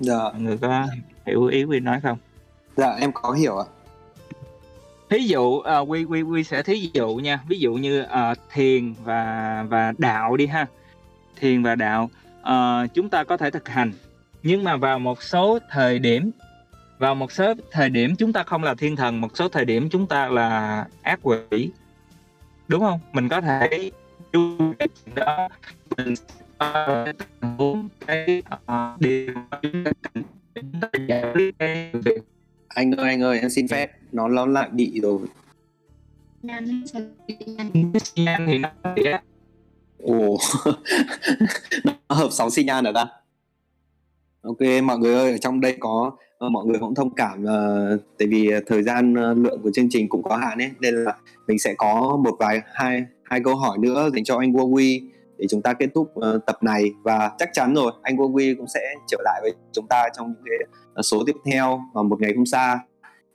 [0.00, 0.18] Dạ.
[0.18, 0.86] Mọi người có
[1.26, 2.18] hiểu ý quy nói không?
[2.76, 3.64] Dạ em có hiểu ạ.
[5.10, 7.40] Thí dụ uh, quy quy quy sẽ thí dụ nha.
[7.48, 10.66] Ví dụ như uh, thiền và và đạo đi ha.
[11.40, 13.92] Thiền và đạo uh, chúng ta có thể thực hành.
[14.42, 16.30] Nhưng mà vào một số thời điểm
[16.98, 19.88] vào một số thời điểm chúng ta không là thiên thần một số thời điểm
[19.90, 21.70] chúng ta là ác quỷ
[22.68, 23.00] đúng không?
[23.12, 23.90] Mình có thể
[25.14, 25.48] đó.
[25.96, 26.14] Mình
[28.06, 29.34] cái uh, điều
[32.68, 33.90] anh ơi anh ơi em xin phép.
[34.12, 35.20] Nó nó lại bị rồi.
[40.02, 40.38] Ồ.
[41.84, 43.06] Nó hợp sóng xi nhan ở ta
[44.44, 46.12] ok mọi người ơi ở trong đây có
[46.46, 49.70] uh, mọi người cũng thông cảm uh, tại vì ờ, thời gian uh, lượng của
[49.74, 53.40] chương trình cũng có hạn ấy nên là mình sẽ có một vài hai hai
[53.44, 55.00] câu hỏi nữa dành cho anh Huawei
[55.38, 56.92] để chúng ta kết thúc uh, tập này.
[57.02, 60.44] Và chắc chắn rồi anh Huawei cũng sẽ trở lại với chúng ta trong những
[60.44, 62.78] cái uh, số tiếp theo vào một ngày không xa.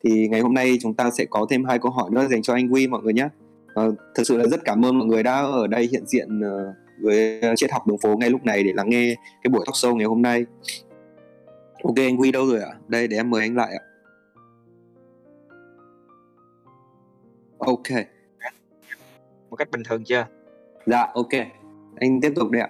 [0.04, 2.54] Thì ngày hôm nay chúng ta sẽ có thêm hai câu hỏi nữa dành cho
[2.54, 3.28] anh Huy mọi người nhé.
[3.82, 6.76] Uh, thật sự là rất cảm ơn mọi người đã ở đây hiện diện uh,
[7.02, 9.96] với triết học đường phố ngay lúc này để lắng nghe cái buổi talk show
[9.96, 10.46] ngày hôm nay
[11.84, 12.74] ok anh Wi đâu rồi ạ?
[12.88, 13.84] Đây để em mời anh lại ạ.
[17.60, 18.06] Ok.
[19.50, 20.26] Một cách bình thường chưa?
[20.86, 21.30] Dạ ok.
[21.96, 22.70] Anh tiếp tục đi ạ.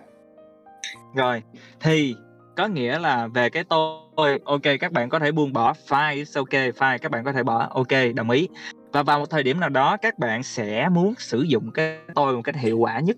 [1.15, 1.43] Rồi
[1.79, 2.15] thì
[2.57, 6.49] có nghĩa là về cái tôi ok các bạn có thể buông bỏ it's ok
[6.49, 8.47] fine các bạn có thể bỏ ok đồng ý.
[8.91, 12.35] Và vào một thời điểm nào đó các bạn sẽ muốn sử dụng cái tôi
[12.35, 13.17] một cách hiệu quả nhất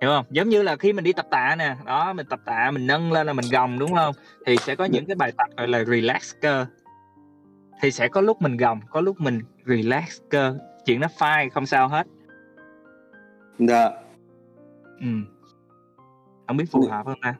[0.00, 0.24] hiểu không?
[0.30, 3.12] Giống như là khi mình đi tập tạ nè đó mình tập tạ mình nâng
[3.12, 4.14] lên là mình gồng đúng không?
[4.46, 6.66] Thì sẽ có những cái bài tập gọi là relax cơ.
[7.80, 10.58] Thì sẽ có lúc mình gồng có lúc mình relax cơ.
[10.84, 12.06] Chuyện nó fine không sao hết.
[13.58, 13.90] Dạ.
[15.00, 15.06] Ừ.
[16.46, 17.34] Không biết phù hợp không ta?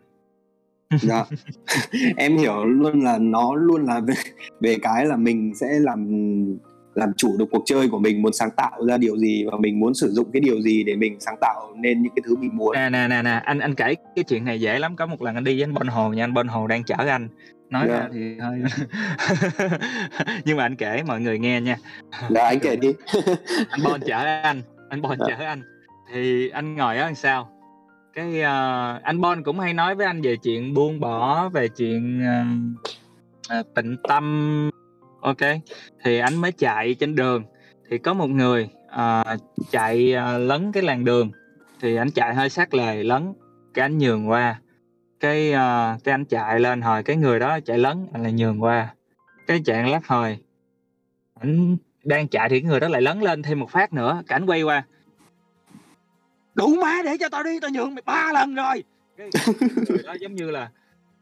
[1.01, 1.25] Dạ.
[2.17, 4.15] Em hiểu luôn là nó luôn là về,
[4.61, 6.09] về cái là mình sẽ làm
[6.99, 9.81] làm chủ được cuộc chơi của mình muốn sáng tạo ra điều gì và mình
[9.81, 12.57] muốn sử dụng cái điều gì để mình sáng tạo nên những cái thứ mình
[12.57, 12.75] muốn.
[12.75, 14.97] Nè nè nè nè anh anh kể cái chuyện này dễ lắm.
[14.97, 16.95] Có một lần anh đi với anh Bon Hồ nha anh Bon Hồ đang chở
[17.09, 17.29] anh.
[17.71, 18.01] Nói yeah.
[18.01, 18.63] ra thì hơi
[20.45, 21.77] nhưng mà anh kể mọi người nghe nha.
[22.29, 22.89] Là anh kể đi.
[23.71, 25.63] Anh Bon chở anh anh Bon chở anh.
[26.13, 27.49] Thì anh ngồi ở đằng sau.
[28.15, 32.23] Cái uh, anh Bon cũng hay nói với anh về chuyện buông bỏ về chuyện
[33.61, 34.71] uh, tịnh tâm
[35.21, 35.37] ok
[36.05, 37.45] thì anh mới chạy trên đường.
[37.91, 41.31] Thì có một người uh, chạy uh, lấn cái làn đường.
[41.81, 43.35] Thì anh chạy hơi sát lề lấn
[43.75, 44.61] cái anh nhường qua.
[45.21, 48.63] Cái uh, cái anh chạy lên hồi cái người đó chạy lấn anh lại nhường
[48.63, 48.95] qua.
[49.47, 50.39] Cái chạy lắc hồi
[51.41, 54.47] anh đang chạy thì cái người đó lại lấn lên thêm một phát nữa cảnh
[54.47, 54.85] quay qua.
[56.55, 58.85] Đủ má để cho tao đi tao nhường mày ba lần rồi.
[59.17, 59.31] Cái
[59.89, 60.71] người đó giống như là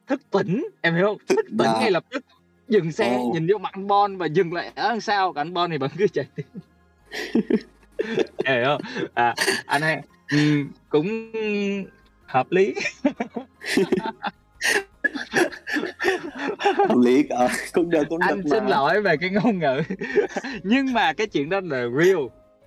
[0.06, 1.18] thức tỉnh em hiểu không?
[1.28, 2.24] Thức tỉnh ngay lập tức
[2.68, 3.34] dừng xe oh.
[3.34, 5.90] nhìn vô mặt anh Bon và dừng lại ở sau còn anh Bon thì vẫn
[5.98, 6.44] cứ chạy tiếp
[8.46, 8.80] hiểu không
[9.14, 9.34] à,
[9.66, 10.02] anh hay
[10.32, 11.32] um, cũng
[12.26, 12.74] hợp lý
[16.58, 18.70] hợp lý à, cũng được cũng anh xin mà.
[18.70, 19.82] lỗi về cái ngôn ngữ
[20.62, 22.18] nhưng mà cái chuyện đó là real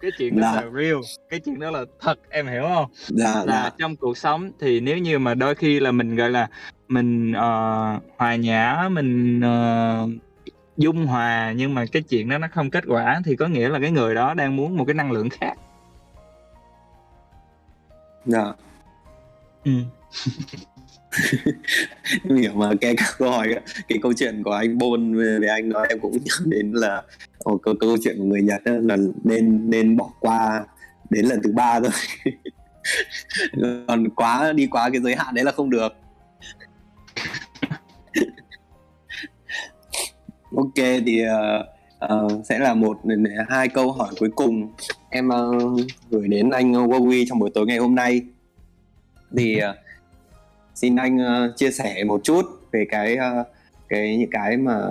[0.02, 0.62] cái chuyện đó dạ.
[0.62, 0.98] là real
[1.30, 3.70] cái chuyện đó là thật em hiểu không dạ, là dạ.
[3.78, 6.48] trong cuộc sống thì nếu như mà đôi khi là mình gọi là
[6.90, 10.10] mình uh, hòa nhã mình uh,
[10.78, 13.80] dung hòa nhưng mà cái chuyện đó nó không kết quả thì có nghĩa là
[13.80, 15.54] cái người đó đang muốn một cái năng lượng khác.
[18.26, 18.54] Dạ.
[19.66, 19.72] Ừ.
[22.38, 23.56] hiểu mà cái câu hỏi
[23.88, 27.04] cái câu chuyện của anh Bôn về, về anh nói em cũng nhớ đến là
[27.50, 30.66] oh, câu, câu chuyện của người Nhật là nên nên bỏ qua
[31.10, 31.92] đến lần thứ ba rồi
[33.88, 35.94] còn quá đi quá cái giới hạn đấy là không được
[40.56, 41.66] ok thì uh,
[42.14, 44.68] uh, sẽ là một ờ, hai câu hỏi cuối cùng.
[45.10, 48.22] Em uh, gửi đến anh Huawei trong buổi tối ngày hôm nay.
[49.38, 49.76] Thì uh,
[50.76, 53.48] xin anh uh, chia sẻ một chút về cái uh,
[53.90, 54.82] cái những cái mà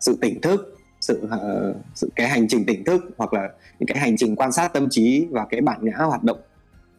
[0.00, 3.98] sự tỉnh thức sự uh, sự cái hành trình tỉnh thức hoặc là những cái
[3.98, 6.40] hành trình quan sát tâm trí và cái bản ngã hoạt động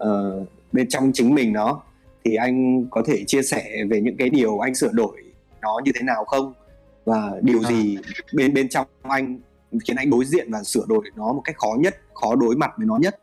[0.04, 1.82] uh, bên trong chính mình nó.
[2.26, 5.24] Thì anh có thể chia sẻ về những cái điều anh sửa đổi
[5.62, 6.54] nó như thế nào không?
[7.10, 8.02] Và điều gì à.
[8.34, 9.40] bên bên trong anh
[9.88, 12.72] khiến anh đối diện và sửa đổi nó một cách khó nhất khó đối mặt
[12.78, 13.20] với nó nhất?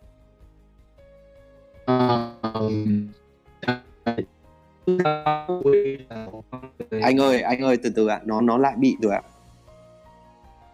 [7.02, 9.22] Anh ơi anh ơi từ từ ạ nó nó lại bị rồi ạ.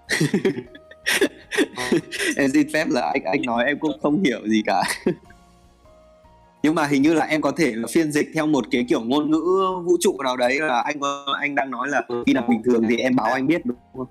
[2.36, 4.82] Em xin phép là anh anh nói em cũng không hiểu gì cả
[6.62, 9.00] nhưng mà hình như là em có thể là phiên dịch theo một cái kiểu
[9.00, 9.42] ngôn ngữ
[9.84, 11.00] vũ trụ nào đấy là anh
[11.40, 14.06] anh đang nói là khi nào bình thường thì em báo anh biết đúng không?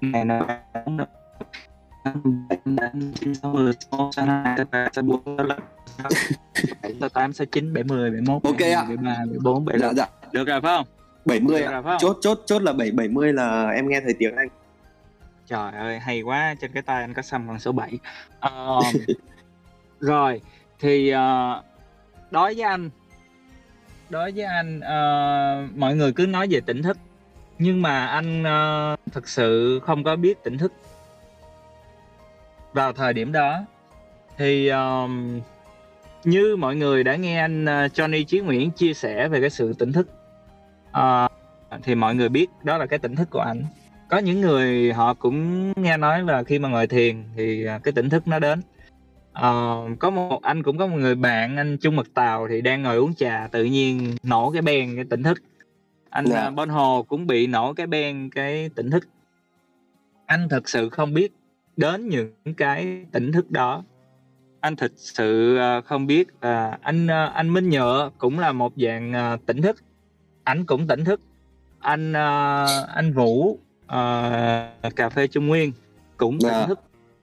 [0.00, 0.46] ngày nào
[7.12, 9.92] tám sáu chín bảy mươi bảy mốt ok ạ bảy ba bảy bốn bảy dạ,
[9.96, 10.06] dạ.
[10.32, 10.86] được rồi phải không
[11.24, 11.98] 70 được rồi, phải không?
[12.00, 14.48] chốt chốt chốt là bảy bảy mươi là em nghe thời tiếng anh
[15.52, 17.98] trời ơi hay quá trên cái tay anh có xăm con số 7
[18.46, 18.84] uh,
[20.00, 20.40] rồi
[20.78, 21.64] thì uh,
[22.30, 22.90] đối với anh
[24.10, 26.98] đối với anh uh, mọi người cứ nói về tỉnh thức
[27.58, 30.72] nhưng mà anh uh, thực sự không có biết tỉnh thức.
[32.72, 33.64] Vào thời điểm đó
[34.36, 35.40] thì um,
[36.24, 39.72] như mọi người đã nghe anh uh, Johnny Chí Nguyễn chia sẻ về cái sự
[39.72, 40.08] tỉnh thức
[40.90, 41.32] uh,
[41.82, 43.64] thì mọi người biết đó là cái tỉnh thức của anh
[44.12, 47.92] có những người họ cũng nghe nói là khi mà ngồi thiền thì uh, cái
[47.92, 48.60] tỉnh thức nó đến.
[49.32, 52.82] Uh, có một anh cũng có một người bạn anh Trung Mật Tàu thì đang
[52.82, 55.42] ngồi uống trà tự nhiên nổ cái ben cái tỉnh thức.
[56.10, 56.42] Anh yeah.
[56.42, 56.48] Dạ.
[56.48, 59.08] uh, Bon Hồ cũng bị nổ cái ben cái tỉnh thức.
[60.26, 61.32] Anh thực sự không biết
[61.76, 63.84] đến những cái tỉnh thức đó.
[64.60, 68.72] Anh thực sự ờ, không biết à, anh ờ, anh Minh Nhựa cũng là một
[68.76, 69.76] dạng ờ, tỉnh thức.
[70.44, 71.20] Ảnh cũng tỉnh thức.
[71.78, 72.12] Anh
[72.94, 73.58] anh Vũ
[73.92, 75.72] uh, cà phê Trung Nguyên
[76.16, 76.60] cũng tỉnh yeah.
[76.60, 76.66] Dạ.
[76.66, 76.80] thức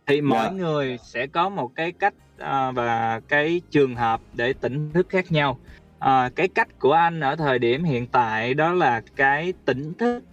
[0.07, 0.23] thì yeah.
[0.23, 0.51] mỗi dạ.
[0.51, 5.31] người sẽ có một cái cách uh, và cái trường hợp để tỉnh thức khác
[5.31, 5.59] nhau
[5.97, 10.23] uh, cái cách của anh ở thời điểm hiện tại đó là cái tỉnh thức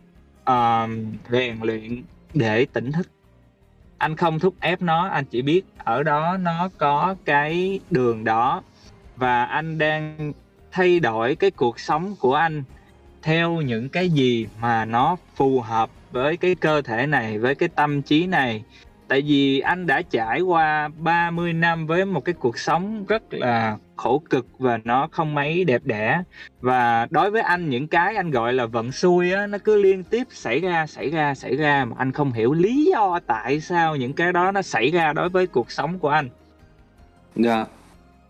[0.51, 0.90] uh,
[1.31, 2.03] rèn luyện
[2.35, 3.09] để tỉnh thức
[3.99, 8.62] anh không thúc ép nó anh chỉ biết ở đó nó có cái đường đó
[9.16, 10.33] và anh đang
[10.72, 12.64] thay đổi cái cuộc sống của anh
[13.22, 17.68] theo những cái gì mà nó phù hợp với cái cơ thể này với cái
[17.68, 18.64] tâm trí này.
[19.09, 23.76] Tại vì anh đã trải qua 30 năm với một cái cuộc sống rất là
[23.96, 26.22] khổ cực và nó không mấy đẹp đẽ.
[26.61, 30.05] Và đối với anh những cái anh gọi là vận xui á nó cứ liên
[30.05, 33.97] tiếp xảy ra xảy ra xảy ra mà anh không hiểu lý do tại sao
[33.97, 36.28] những cái đó nó xảy ra đối với cuộc sống của anh.
[37.36, 37.55] Dạ.
[37.57, 37.68] Yeah.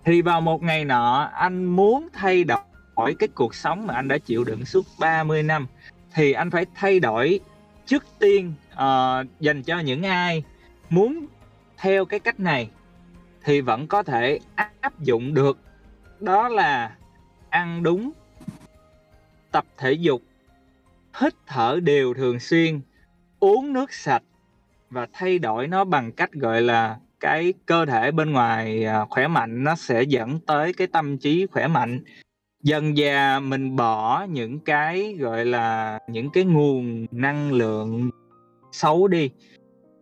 [0.04, 4.18] thì vào một ngày nọ anh muốn thay đổi cái cuộc sống mà anh đã
[4.18, 5.66] chịu đựng suốt 30 năm.
[6.14, 7.40] Thì anh phải thay đổi
[7.86, 10.44] trước tiên uh, dành cho những ai
[10.90, 11.26] muốn
[11.76, 12.70] theo cái cách này
[13.44, 14.38] thì vẫn có thể
[14.80, 15.58] áp dụng được.
[16.20, 16.96] Đó là
[17.48, 18.10] ăn đúng
[19.50, 20.22] tập thể dục
[21.20, 22.80] hít thở đều thường xuyên
[23.40, 24.22] uống nước sạch
[24.90, 29.28] và thay đổi nó bằng cách gọi là cái cơ thể bên ngoài ờ, khỏe
[29.28, 32.00] mạnh nó sẽ dẫn tới cái tâm trí khỏe mạnh
[32.66, 38.10] dần dà mình bỏ những cái, gọi là, những cái nguồn năng lượng
[38.72, 39.30] xấu đi.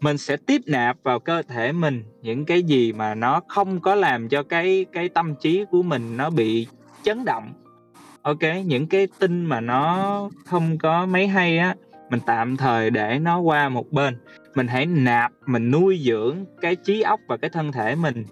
[0.00, 3.94] Mình sẽ tiếp nạp vào cơ thể mình những cái gì mà nó không có
[3.94, 6.66] làm cho cái cái tâm trí của mình nó bị
[7.02, 7.52] chấn động.
[8.22, 11.74] Ok, những cái tin mà nó không có mấy hay á,
[12.10, 14.18] mình tạm thời để nó qua một bên.
[14.54, 18.24] Mình hãy nạp, mình nuôi dưỡng cái trí óc và cái thân thể mình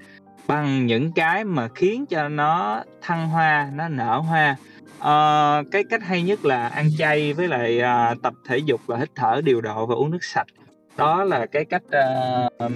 [0.47, 4.57] bằng những cái mà khiến cho nó thăng hoa nó nở hoa.
[4.99, 7.81] Uh, cái cách hay nhất là ăn chay với lại
[8.13, 10.47] uh, tập thể dục và hít thở điều độ và uống nước sạch.
[10.97, 11.83] Đó là cái cách
[12.67, 12.73] uh,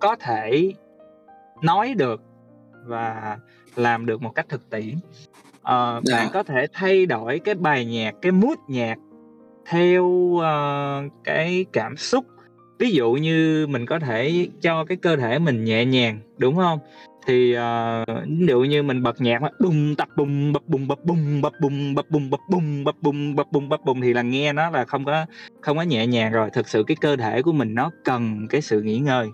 [0.00, 0.72] có thể
[1.62, 2.22] nói được
[2.84, 3.38] và
[3.76, 4.94] làm được một cách thực tiễn.
[4.94, 6.16] Uh, dạ.
[6.16, 8.98] bạn có thể thay đổi cái bài nhạc cái mood nhạc
[9.66, 12.24] theo uh, cái cảm xúc
[12.78, 16.78] ví dụ như mình có thể cho cái cơ thể mình nhẹ nhàng đúng không?
[17.26, 21.40] Thì uh, ví dụ như mình bật nhạc bùng tập bùng bập bùng bập bùng
[21.40, 24.52] bập bùng bập bùng bập bùng bập bùng bập bùng bập bùng thì là nghe
[24.52, 25.26] nó là không có
[25.60, 26.50] không có nhẹ nhàng rồi.
[26.52, 29.28] Thực sự cái cơ thể của mình nó cần cái sự nghỉ ngơi.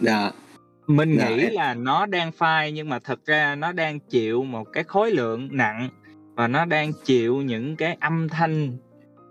[0.00, 0.30] Dạ.
[0.86, 4.64] Mình dạ, nghĩ là nó đang phai nhưng mà thật ra nó đang chịu một
[4.72, 5.88] cái khối lượng nặng
[6.34, 8.72] và nó đang chịu những cái âm thanh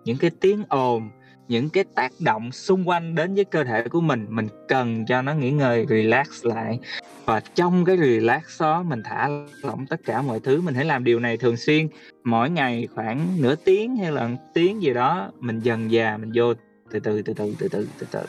[0.06, 1.10] những cái tiếng ồn
[1.48, 5.22] những cái tác động xung quanh đến với cơ thể của mình mình cần cho
[5.22, 6.80] nó nghỉ ngơi relax lại
[7.26, 9.30] và trong cái relax đó mình thả
[9.64, 11.88] lỏng tất cả mọi thứ mình hãy làm điều này thường xuyên
[12.24, 16.32] mỗi ngày khoảng nửa tiếng hay là một tiếng gì đó mình dần già mình
[16.36, 16.54] vô
[16.92, 18.22] từ từ từ từ từ từ từ từ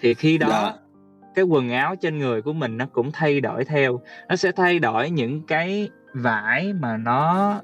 [0.00, 0.62] thì khi đó yeah.
[0.62, 0.80] Dạ.
[1.34, 4.78] cái quần áo trên người của mình nó cũng thay đổi theo nó sẽ thay
[4.78, 7.60] đổi những cái vải mà nó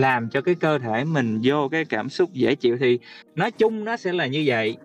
[0.00, 2.98] làm cho cái cơ thể mình vô cái cảm xúc dễ chịu thì
[3.34, 4.76] nói chung nó sẽ là như vậy.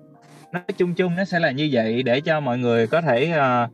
[0.52, 3.70] Nói chung chung nó sẽ là như vậy để cho mọi người có thể uh,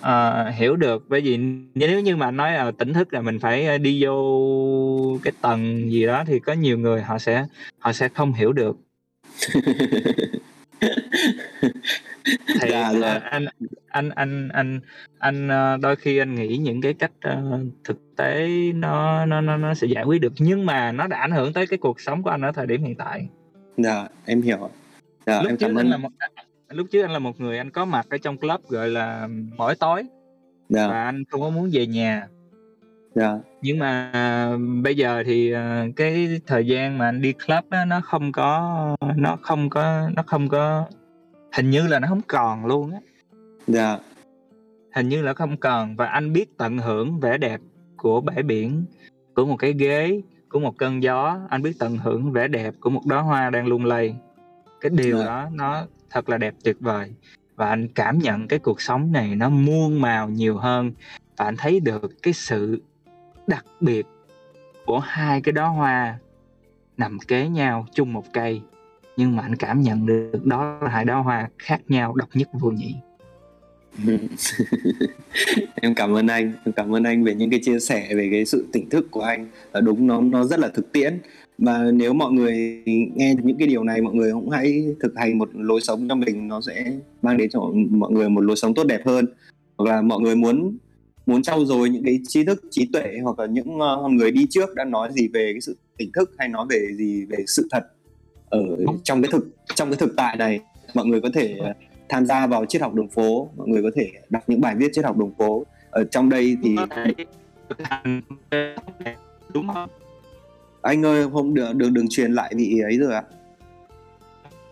[0.00, 1.04] uh, hiểu được.
[1.08, 1.36] Bởi vì
[1.74, 6.06] nếu như mà nói uh, tỉnh thức là mình phải đi vô cái tầng gì
[6.06, 7.46] đó thì có nhiều người họ sẽ
[7.78, 8.76] họ sẽ không hiểu được.
[12.24, 13.20] thì dạ, dạ.
[13.30, 13.46] anh
[13.88, 14.80] anh anh anh
[15.18, 19.56] anh ờ, đôi khi anh nghĩ những cái cách uh, thực tế nó nó nó
[19.56, 22.22] nó sẽ giải quyết được nhưng mà nó đã ảnh hưởng tới cái cuộc sống
[22.22, 23.28] của anh ở thời điểm hiện tại
[23.76, 24.70] dạ em hiểu
[25.26, 26.08] dạ, lúc em trước anh là một
[26.68, 29.76] lúc trước anh là một người anh có mặt ở trong club gọi là mỗi
[29.76, 30.02] tối
[30.68, 30.88] dạ.
[30.88, 32.26] và anh không có muốn về nhà
[33.14, 33.38] dạ.
[33.62, 34.12] nhưng mà
[34.82, 35.52] bây giờ thì
[35.96, 40.22] cái thời gian mà anh đi club đó, nó không có nó không có nó
[40.26, 40.86] không có
[41.52, 42.98] hình như là nó không còn luôn á.
[43.66, 43.98] Dạ.
[44.94, 47.60] Hình như là không còn và anh biết tận hưởng vẻ đẹp
[47.96, 48.84] của bãi biển
[49.34, 51.38] của một cái ghế của một cơn gió.
[51.48, 54.16] Anh biết tận hưởng vẻ đẹp của một đóa hoa đang lung lay.
[54.80, 55.24] Cái điều dạ.
[55.24, 57.14] đó nó thật là đẹp tuyệt vời.
[57.56, 60.92] Và anh cảm nhận cái cuộc sống này nó muôn màu nhiều hơn.
[61.36, 62.82] Và anh thấy được cái sự
[63.46, 64.06] đặc biệt
[64.86, 66.18] của hai cái đóa hoa
[66.96, 68.62] nằm kế nhau chung một cây
[69.16, 72.48] nhưng mà anh cảm nhận được đó là hai đóa hoa khác nhau độc nhất
[72.52, 72.94] vô nhị.
[75.74, 78.44] Em cảm ơn anh em cảm ơn anh về những cái chia sẻ về cái
[78.44, 79.46] sự tỉnh thức của anh.
[79.72, 81.18] Là đúng nó nó rất là thực tiễn.
[81.58, 82.82] Và nếu mọi người
[83.14, 86.14] nghe những cái điều này mọi người cũng hãy thực hành một lối sống cho
[86.14, 86.48] mình.
[86.48, 86.92] Nó sẽ
[87.22, 89.26] mang đến cho mọi người một lối sống tốt đẹp hơn.
[89.78, 90.78] Hoặc là mọi người muốn
[91.26, 94.46] muốn trau dồi những cái trí thức trí tuệ hoặc là những uh, người đi
[94.50, 97.68] trước đã nói gì về cái sự tỉnh thức hay nói về gì về sự
[97.70, 97.82] thật
[98.50, 98.60] ở
[99.04, 100.60] trong cái thực trong cái thực tại này
[100.94, 101.72] mọi người có thể ờ,
[102.08, 104.88] tham gia vào triết học đường phố mọi người có thể đọc những bài viết
[104.92, 105.64] triết học đường phố.
[105.90, 106.76] Ở trong đây thì
[109.54, 109.90] đúng không?
[110.82, 113.22] Anh ơi không được đường đường truyền lại vị ấy rồi ạ.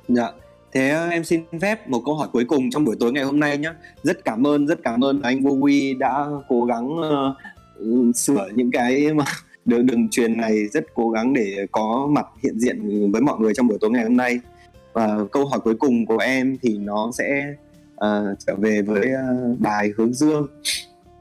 [0.08, 0.30] Dạ.
[0.72, 3.40] Thế ờ, em xin phép một câu hỏi cuối cùng trong buổi tối ngày hôm
[3.40, 3.72] nay nhé
[4.02, 8.70] rất cảm ơn rất cảm ơn anh vô quy đã cố gắng uh, sửa những
[8.70, 9.24] cái mà
[9.68, 13.54] đường đường truyền này rất cố gắng để có mặt hiện diện với mọi người
[13.54, 14.40] trong buổi tối ngày hôm nay.
[14.92, 17.54] Và câu hỏi cuối cùng của em thì nó sẽ
[17.94, 20.46] uh, trở về với uh, bài hướng dương.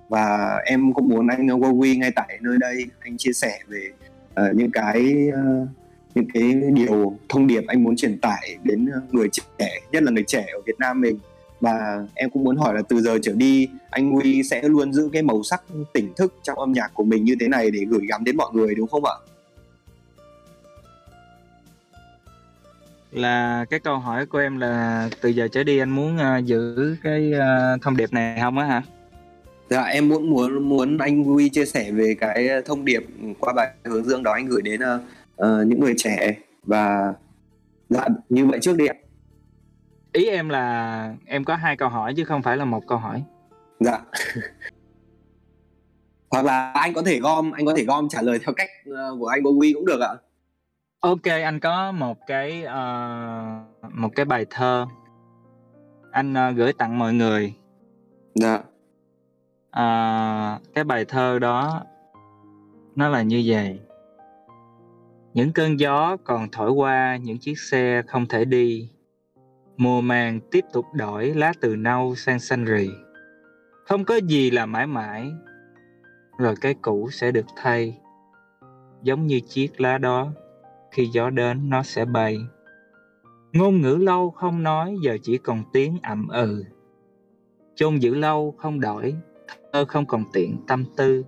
[0.10, 3.90] Và em cũng muốn anh Wowi ngay tại nơi đây anh chia sẻ về
[4.32, 5.68] uh, những cái uh,
[6.16, 9.28] những cái điều thông điệp anh muốn truyền tải đến người
[9.58, 11.20] trẻ nhất là người trẻ ở Việt Nam mình
[11.60, 15.10] và em cũng muốn hỏi là từ giờ trở đi anh Huy sẽ luôn giữ
[15.14, 18.06] cái màu sắc tỉnh thức trong âm nhạc của mình như thế này để gửi
[18.10, 19.16] gắm đến mọi người đúng không ạ?
[23.12, 26.96] Là cái câu hỏi của em là từ giờ trở đi anh muốn uh, giữ
[27.04, 28.82] cái uh, thông điệp này không á hả?
[29.70, 33.06] Dạ em muốn muốn muốn anh Huy chia sẻ về cái thông điệp
[33.40, 37.14] qua bài hướng dương đó anh gửi đến uh, những người trẻ và
[37.90, 38.96] dạ như vậy trước đi ạ
[40.18, 43.24] ý em là em có hai câu hỏi chứ không phải là một câu hỏi.
[43.80, 44.00] Dạ.
[46.32, 49.20] Hoặc là anh có thể gom anh có thể gom trả lời theo cách uh,
[49.20, 50.14] của anh Bowie cũng được ạ.
[51.00, 54.86] Ok anh có một cái uh, một cái bài thơ.
[56.12, 57.54] Anh uh, gửi tặng mọi người.
[58.36, 58.56] Dạ.
[59.68, 61.84] Uh, cái bài thơ đó
[62.96, 63.80] nó là như vậy.
[65.34, 68.90] Những cơn gió còn thổi qua những chiếc xe không thể đi
[69.78, 72.90] mùa màng tiếp tục đổi, lá từ nâu sang xanh rì.
[73.86, 75.32] Không có gì là mãi mãi,
[76.38, 78.00] rồi cái cũ sẽ được thay.
[79.04, 80.32] Giống như chiếc lá đó,
[80.92, 82.38] khi gió đến nó sẽ bay.
[83.54, 86.64] Ngôn ngữ lâu không nói, giờ chỉ còn tiếng ậm ừ.
[87.76, 89.16] Chôn giữ lâu không đổi,
[89.74, 91.26] thơ không còn tiện tâm tư.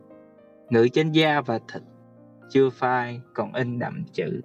[0.70, 1.82] Ngữ trên da và thịt,
[2.50, 4.42] chưa phai, còn in đậm chữ.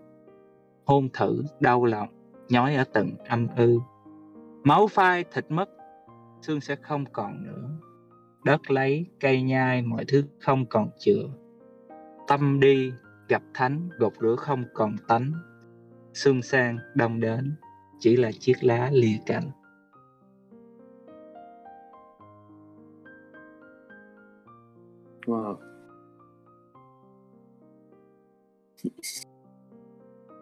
[0.85, 2.09] Hôn thử, đau lòng,
[2.49, 3.79] nhói ở từng âm ư
[4.65, 5.71] máu phai, thịt mất,
[6.43, 7.71] xương sẽ không còn nữa.
[8.45, 11.29] Đất lấy, cây nhai, mọi thứ không còn chữa
[12.27, 12.93] tâm đi,
[13.29, 15.33] gặp thánh, gột rửa không còn tánh.
[16.13, 17.57] Xuân sang, đông đến,
[17.99, 19.51] chỉ là chiếc lá lìa cành.
[25.27, 25.57] Wow.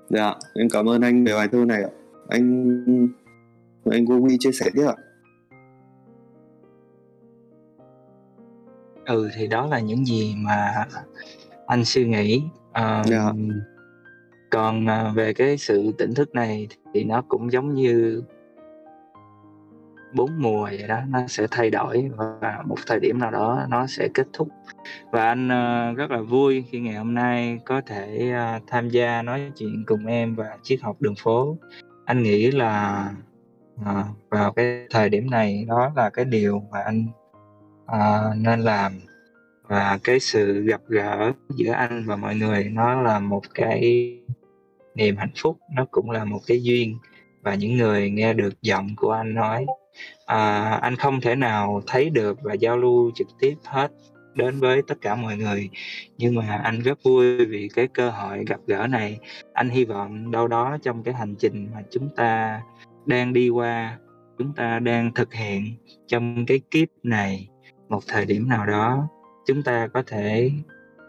[0.09, 1.91] Dạ em cảm ơn anh về bài thơ này ạ.
[2.29, 2.79] Anh
[3.91, 4.97] anh Gogi chia sẻ tiếp ạ.
[9.07, 10.87] Ừ thì đó là những gì mà
[11.67, 12.43] anh suy nghĩ.
[12.75, 13.35] Um, yeah.
[14.51, 18.23] còn uh, về cái sự tỉnh thức này thì nó cũng giống như
[20.15, 22.11] bốn mùa vậy đó nó sẽ thay đổi
[22.41, 24.49] và một thời điểm nào đó nó sẽ kết thúc.
[25.11, 29.23] Và anh uh, rất là vui khi ngày hôm nay có thể uh, tham gia
[29.23, 31.57] nói chuyện cùng em và triết học đường phố.
[32.05, 33.11] Anh nghĩ là
[33.85, 37.07] à, vào cái thời điểm này đó là cái điều mà anh
[37.87, 38.93] à, nên làm.
[39.63, 44.11] Và cái sự gặp gỡ giữa anh và mọi người nó là một cái
[44.95, 46.99] niềm hạnh phúc nó cũng là một cái duyên.
[47.43, 49.67] Và những người nghe được giọng của anh nói
[50.27, 53.93] à, anh không thể nào thấy được và giao lưu trực tiếp hết
[54.35, 55.71] đến với tất cả mọi người.
[56.19, 59.19] Nhưng mà anh rất vui vì cái cơ hội gặp gỡ này.
[59.53, 62.61] Anh hy vọng đâu đó trong cái hành trình mà chúng ta
[63.07, 63.99] đang đi qua,
[64.39, 65.65] chúng ta đang thực hiện
[66.07, 67.49] trong cái kiếp này
[67.89, 69.09] một thời điểm nào đó,
[69.47, 70.51] chúng ta có thể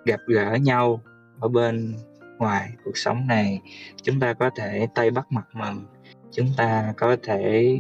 [0.06, 1.02] gặp gỡ nhau
[1.40, 1.96] ở bên
[2.38, 3.62] ngoài cuộc sống này.
[4.02, 5.86] Chúng ta có thể tay bắt mặt mừng
[6.34, 7.78] chúng ta có thể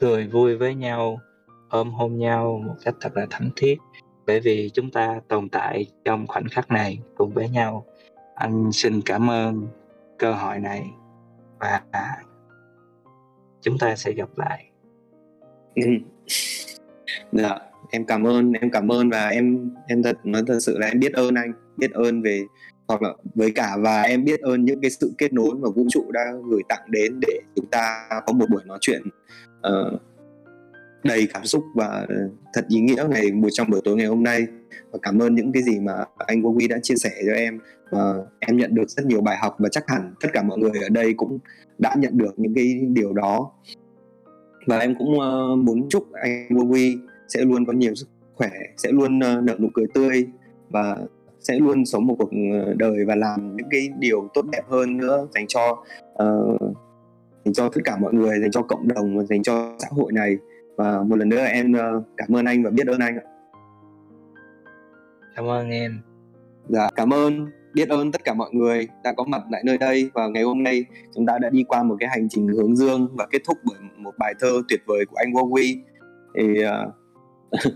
[0.00, 1.20] cười vui với nhau,
[1.68, 3.78] ôm hôn nhau một cách thật là thắm thiết.
[4.26, 7.84] Bởi vì chúng ta tồn tại trong khoảnh khắc này cùng với nhau.
[8.34, 9.66] Anh xin cảm ơn
[10.18, 10.90] cơ hội này
[11.60, 11.82] và
[13.64, 14.70] chúng ta sẽ gặp lại.
[17.32, 17.58] Dạ
[17.90, 20.98] em cảm ơn em cảm ơn và em em thật nói thật sự là em
[21.00, 22.42] biết ơn anh biết ơn về
[22.88, 25.86] hoặc là với cả và em biết ơn những cái sự kết nối mà vũ
[25.90, 29.02] trụ đã gửi tặng đến để chúng ta có một buổi nói chuyện
[29.68, 30.00] uh,
[31.04, 32.06] đầy cảm xúc và
[32.52, 34.46] thật ý nghĩa ngày buổi trong buổi tối ngày hôm nay.
[34.90, 37.58] Và cảm ơn những cái gì mà anh Wowi đã chia sẻ cho em.
[37.90, 40.82] Và em nhận được rất nhiều bài học và chắc hẳn tất cả mọi người
[40.82, 41.38] ở đây cũng
[41.78, 43.50] đã nhận được những cái điều đó.
[44.66, 46.98] Và em cũng uh, muốn chúc anh Wowi
[47.28, 50.26] sẽ luôn có nhiều sức khỏe sẽ luôn uh, nở nụ cười tươi
[50.70, 50.96] và
[51.40, 52.30] sẽ luôn sống một cuộc
[52.64, 56.60] ờ, đời và làm những cái điều tốt đẹp hơn nữa dành cho uh,
[57.44, 60.12] dành cho tất cả mọi người dành cho cộng đồng và dành cho xã hội
[60.12, 60.36] này
[60.76, 63.18] và một lần nữa em uh, cảm ơn anh và biết ơn anh
[65.36, 66.00] cảm ơn em.
[66.68, 70.10] Dạ cảm ơn biết ơn tất cả mọi người đã có mặt tại nơi đây
[70.14, 73.08] và ngày hôm nay chúng ta đã đi qua một cái hành trình hướng dương
[73.12, 75.76] và kết thúc bởi một bài thơ tuyệt vời của anh Wowi
[76.34, 76.94] thì uh,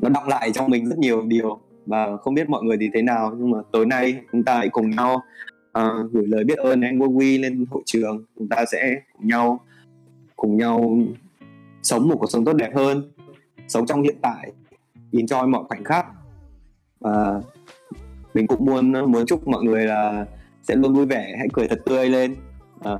[0.00, 3.02] nó đọng lại trong mình rất nhiều điều và không biết mọi người thì thế
[3.02, 5.22] nào nhưng mà tối nay chúng ta hãy cùng nhau
[5.78, 8.24] uh, gửi lời biết ơn anh Wowi lên hội trường.
[8.38, 9.60] Chúng ta sẽ cùng nhau
[10.36, 10.98] cùng nhau
[11.84, 13.12] sống một cuộc sống tốt đẹp hơn
[13.68, 14.52] sống trong hiện tại
[15.12, 16.06] enjoy mọi khoảnh khắc.
[17.00, 17.40] Và
[18.34, 20.26] mình cũng muốn muốn chúc mọi người là
[20.62, 22.36] sẽ luôn vui vẻ hãy cười thật tươi lên.
[22.84, 22.98] À,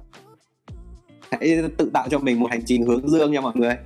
[1.31, 3.77] hãy tự tạo cho mình một hành trình hướng dương nha mọi người.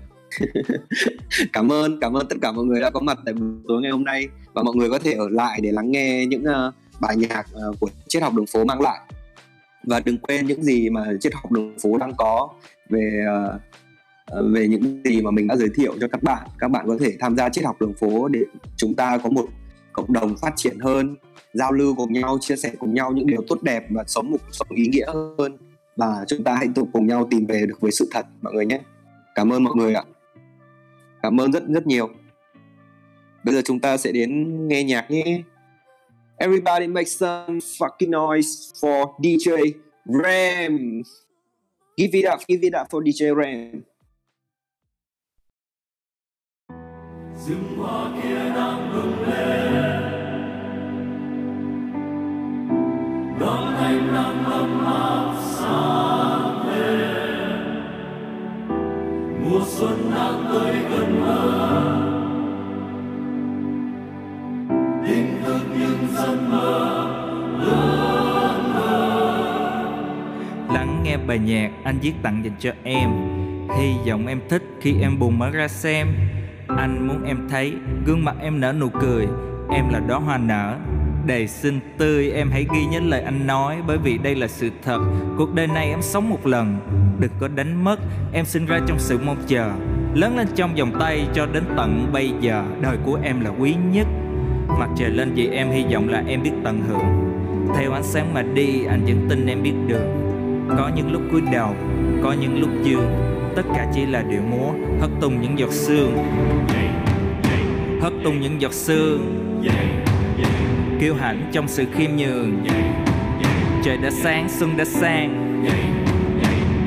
[1.52, 3.90] Cảm ơn cảm ơn tất cả mọi người đã có mặt tại buổi tối ngày
[3.90, 4.28] hôm nay.
[4.52, 7.80] Và mọi người có thể ở lại để lắng nghe những uh, bài nhạc uh,
[7.80, 9.00] của triết học đường phố mang lại.
[9.84, 12.48] Và đừng quên những gì mà triết học đường phố đang có
[12.88, 13.24] về
[13.54, 13.60] uh,
[14.30, 16.96] Ờ, về những gì mà mình đã giới thiệu cho các bạn các bạn có
[17.00, 18.40] thể tham gia triết học đường phố để
[18.76, 19.46] chúng ta có một
[19.92, 21.16] cộng đồng phát triển hơn,
[21.52, 24.38] giao lưu cùng nhau, chia sẻ cùng nhau những điều tốt đẹp và sống một
[24.40, 25.06] cuộc sống ý nghĩa
[25.38, 25.58] hơn.
[25.96, 28.80] Và chúng ta hãy cùng nhau tìm về được với sự thật, mọi người nhé.
[29.34, 30.02] Cảm ơn mọi người ạ.
[31.22, 32.08] Cảm ơn rất rất nhiều.
[33.44, 35.42] Bây giờ chúng ta sẽ đến nghe nhạc nhé.
[36.36, 38.48] Everybody make some fucking noise
[38.80, 39.72] for DJ
[40.04, 41.02] Ram
[41.96, 43.82] give it up, give it up for DJ Ram
[47.48, 50.02] rừng hoa kia đang bừng lên.
[53.40, 55.34] Đón ánh nắng ấm áp
[59.44, 62.04] mùa xuân đang tới gần hơn.
[65.44, 67.08] Thức những giấc mơ
[67.58, 68.72] lớn
[70.74, 73.10] lắng nghe bài nhạc anh viết tặng dành cho em.
[73.78, 76.08] Hy vọng em thích khi em buồn mở ra xem
[76.76, 77.74] anh muốn em thấy
[78.06, 79.26] gương mặt em nở nụ cười.
[79.70, 80.76] Em là đóa hoa nở.
[81.26, 84.70] Đầy xinh tươi, em hãy ghi nhớ lời anh nói, bởi vì đây là sự
[84.84, 84.98] thật.
[85.36, 86.76] Cuộc đời này em sống một lần.
[87.20, 88.00] Đừng có đánh mất,
[88.32, 89.70] em sinh ra trong sự mong chờ.
[90.14, 92.64] Lớn lên trong vòng tay cho đến tận bây giờ.
[92.80, 94.06] Đời của em là quý nhất.
[94.78, 97.30] Mặt trời lên vì em, hy vọng là em biết tận hưởng.
[97.76, 100.06] Theo ánh sáng mà đi, anh vẫn tin em biết được.
[100.78, 101.74] Có những lúc cúi đầu,
[102.22, 104.72] có những lúc dương tất cả chỉ là điệu múa.
[105.00, 106.12] Hất tung những giọt sương.
[108.00, 109.34] Hất tung những giọt sương.
[111.00, 112.64] Kiêu hãnh trong sự khiêm nhường.
[113.84, 115.64] Trời đã sáng, xuân đã sang.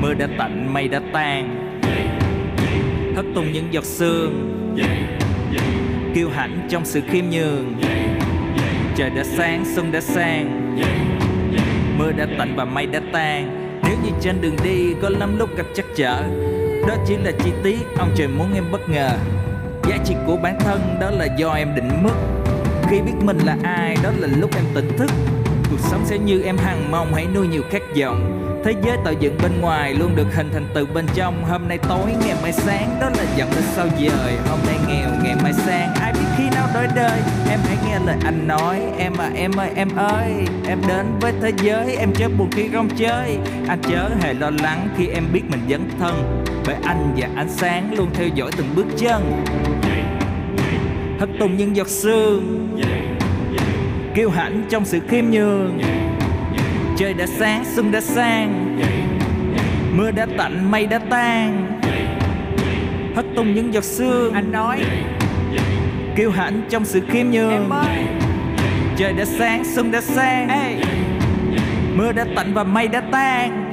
[0.00, 1.58] Mưa đã tạnh, mây đã tan.
[3.16, 4.48] Hất tung những giọt sương.
[6.14, 7.74] Kiêu hãnh trong sự khiêm nhường.
[8.96, 10.76] Trời đã sáng, xuân đã sang.
[11.98, 13.61] Mưa đã tạnh và mây đã tan
[14.22, 16.22] trên đường đi có lắm lúc gặp chắc trở.
[16.88, 19.10] Đó chỉ là chi tiết, ông trời muốn em bất ngờ.
[19.88, 22.14] Giá trị của bản thân đó là do em định mức
[22.88, 25.10] khi biết mình là ai, đó là lúc em tỉnh thức.
[25.70, 28.38] Cuộc sống sẽ như em hằng mong, hãy nuôi nhiều khát vọng.
[28.64, 31.44] Thế giới tạo dựng bên ngoài luôn được hình thành từ bên trong.
[31.44, 35.10] Hôm nay tối, ngày mai sáng, đó là giọng lên sao dời hôm nay nghèo,
[35.24, 36.11] ngày mai sang ai
[36.74, 37.20] đôi đời,
[37.50, 38.80] em hãy nghe lời anh nói.
[38.98, 40.32] Em à em ơi em ơi,
[40.66, 43.38] em đến với thế giới, em chớ buồn khi rong chơi.
[43.68, 47.48] Anh chớ hề lo lắng khi em biết mình dấn thân bởi anh và ánh
[47.48, 49.42] sáng luôn theo dõi từng bước chân.
[51.18, 52.68] Thất tung những giọt sương
[54.14, 55.80] kiêu hãnh trong sự khiêm nhường.
[56.96, 58.78] Trời đã sáng xuân đã sang,
[59.96, 61.78] mưa đã tạnh, mây đã tan.
[63.16, 64.80] Hất tung những giọt sương anh nói
[66.16, 67.70] kiêu hãnh trong sự khiêm nhường.
[68.96, 70.48] Trời đã sáng xuân đã sang.
[71.96, 73.71] Mưa đã tạnh và mây đã tan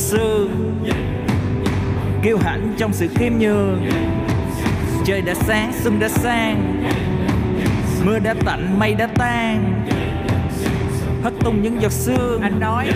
[0.00, 0.70] sương
[2.22, 3.86] kiêu hãnh trong sự khiêm nhường.
[5.04, 6.82] Trời đã sáng xuân đã sang.
[8.04, 9.82] Mưa đã tạnh mây đã tan.
[11.22, 12.40] Hất tung những giọt sương.
[12.42, 12.90] Anh nói.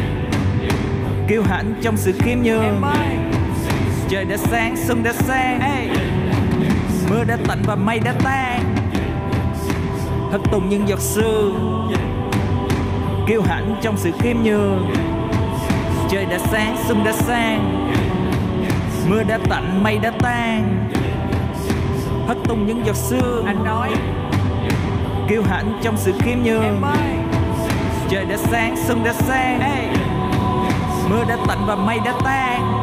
[1.29, 2.83] Kiêu hãnh trong sự khiêm nhường.
[4.09, 5.61] Trời đã sáng xuân đã sang.
[7.11, 8.75] Mưa đã tạnh và mây đã tan.
[10.31, 11.91] Hất tung những giọt sương.
[13.29, 14.93] Kiêu hãnh trong sự khiêm nhường
[16.15, 17.91] trời đã sáng xuân đã sang
[19.09, 20.89] mưa đã tạnh mây đã tan.
[22.27, 23.47] Hất tung những giọt sương.
[23.47, 23.91] Anh nói.
[25.29, 26.83] Kiêu hãnh trong sự khiêm nhường.
[28.09, 29.61] Trời đã sáng xuân đã sang
[31.11, 32.74] mưa đã tạnh và mây đã tan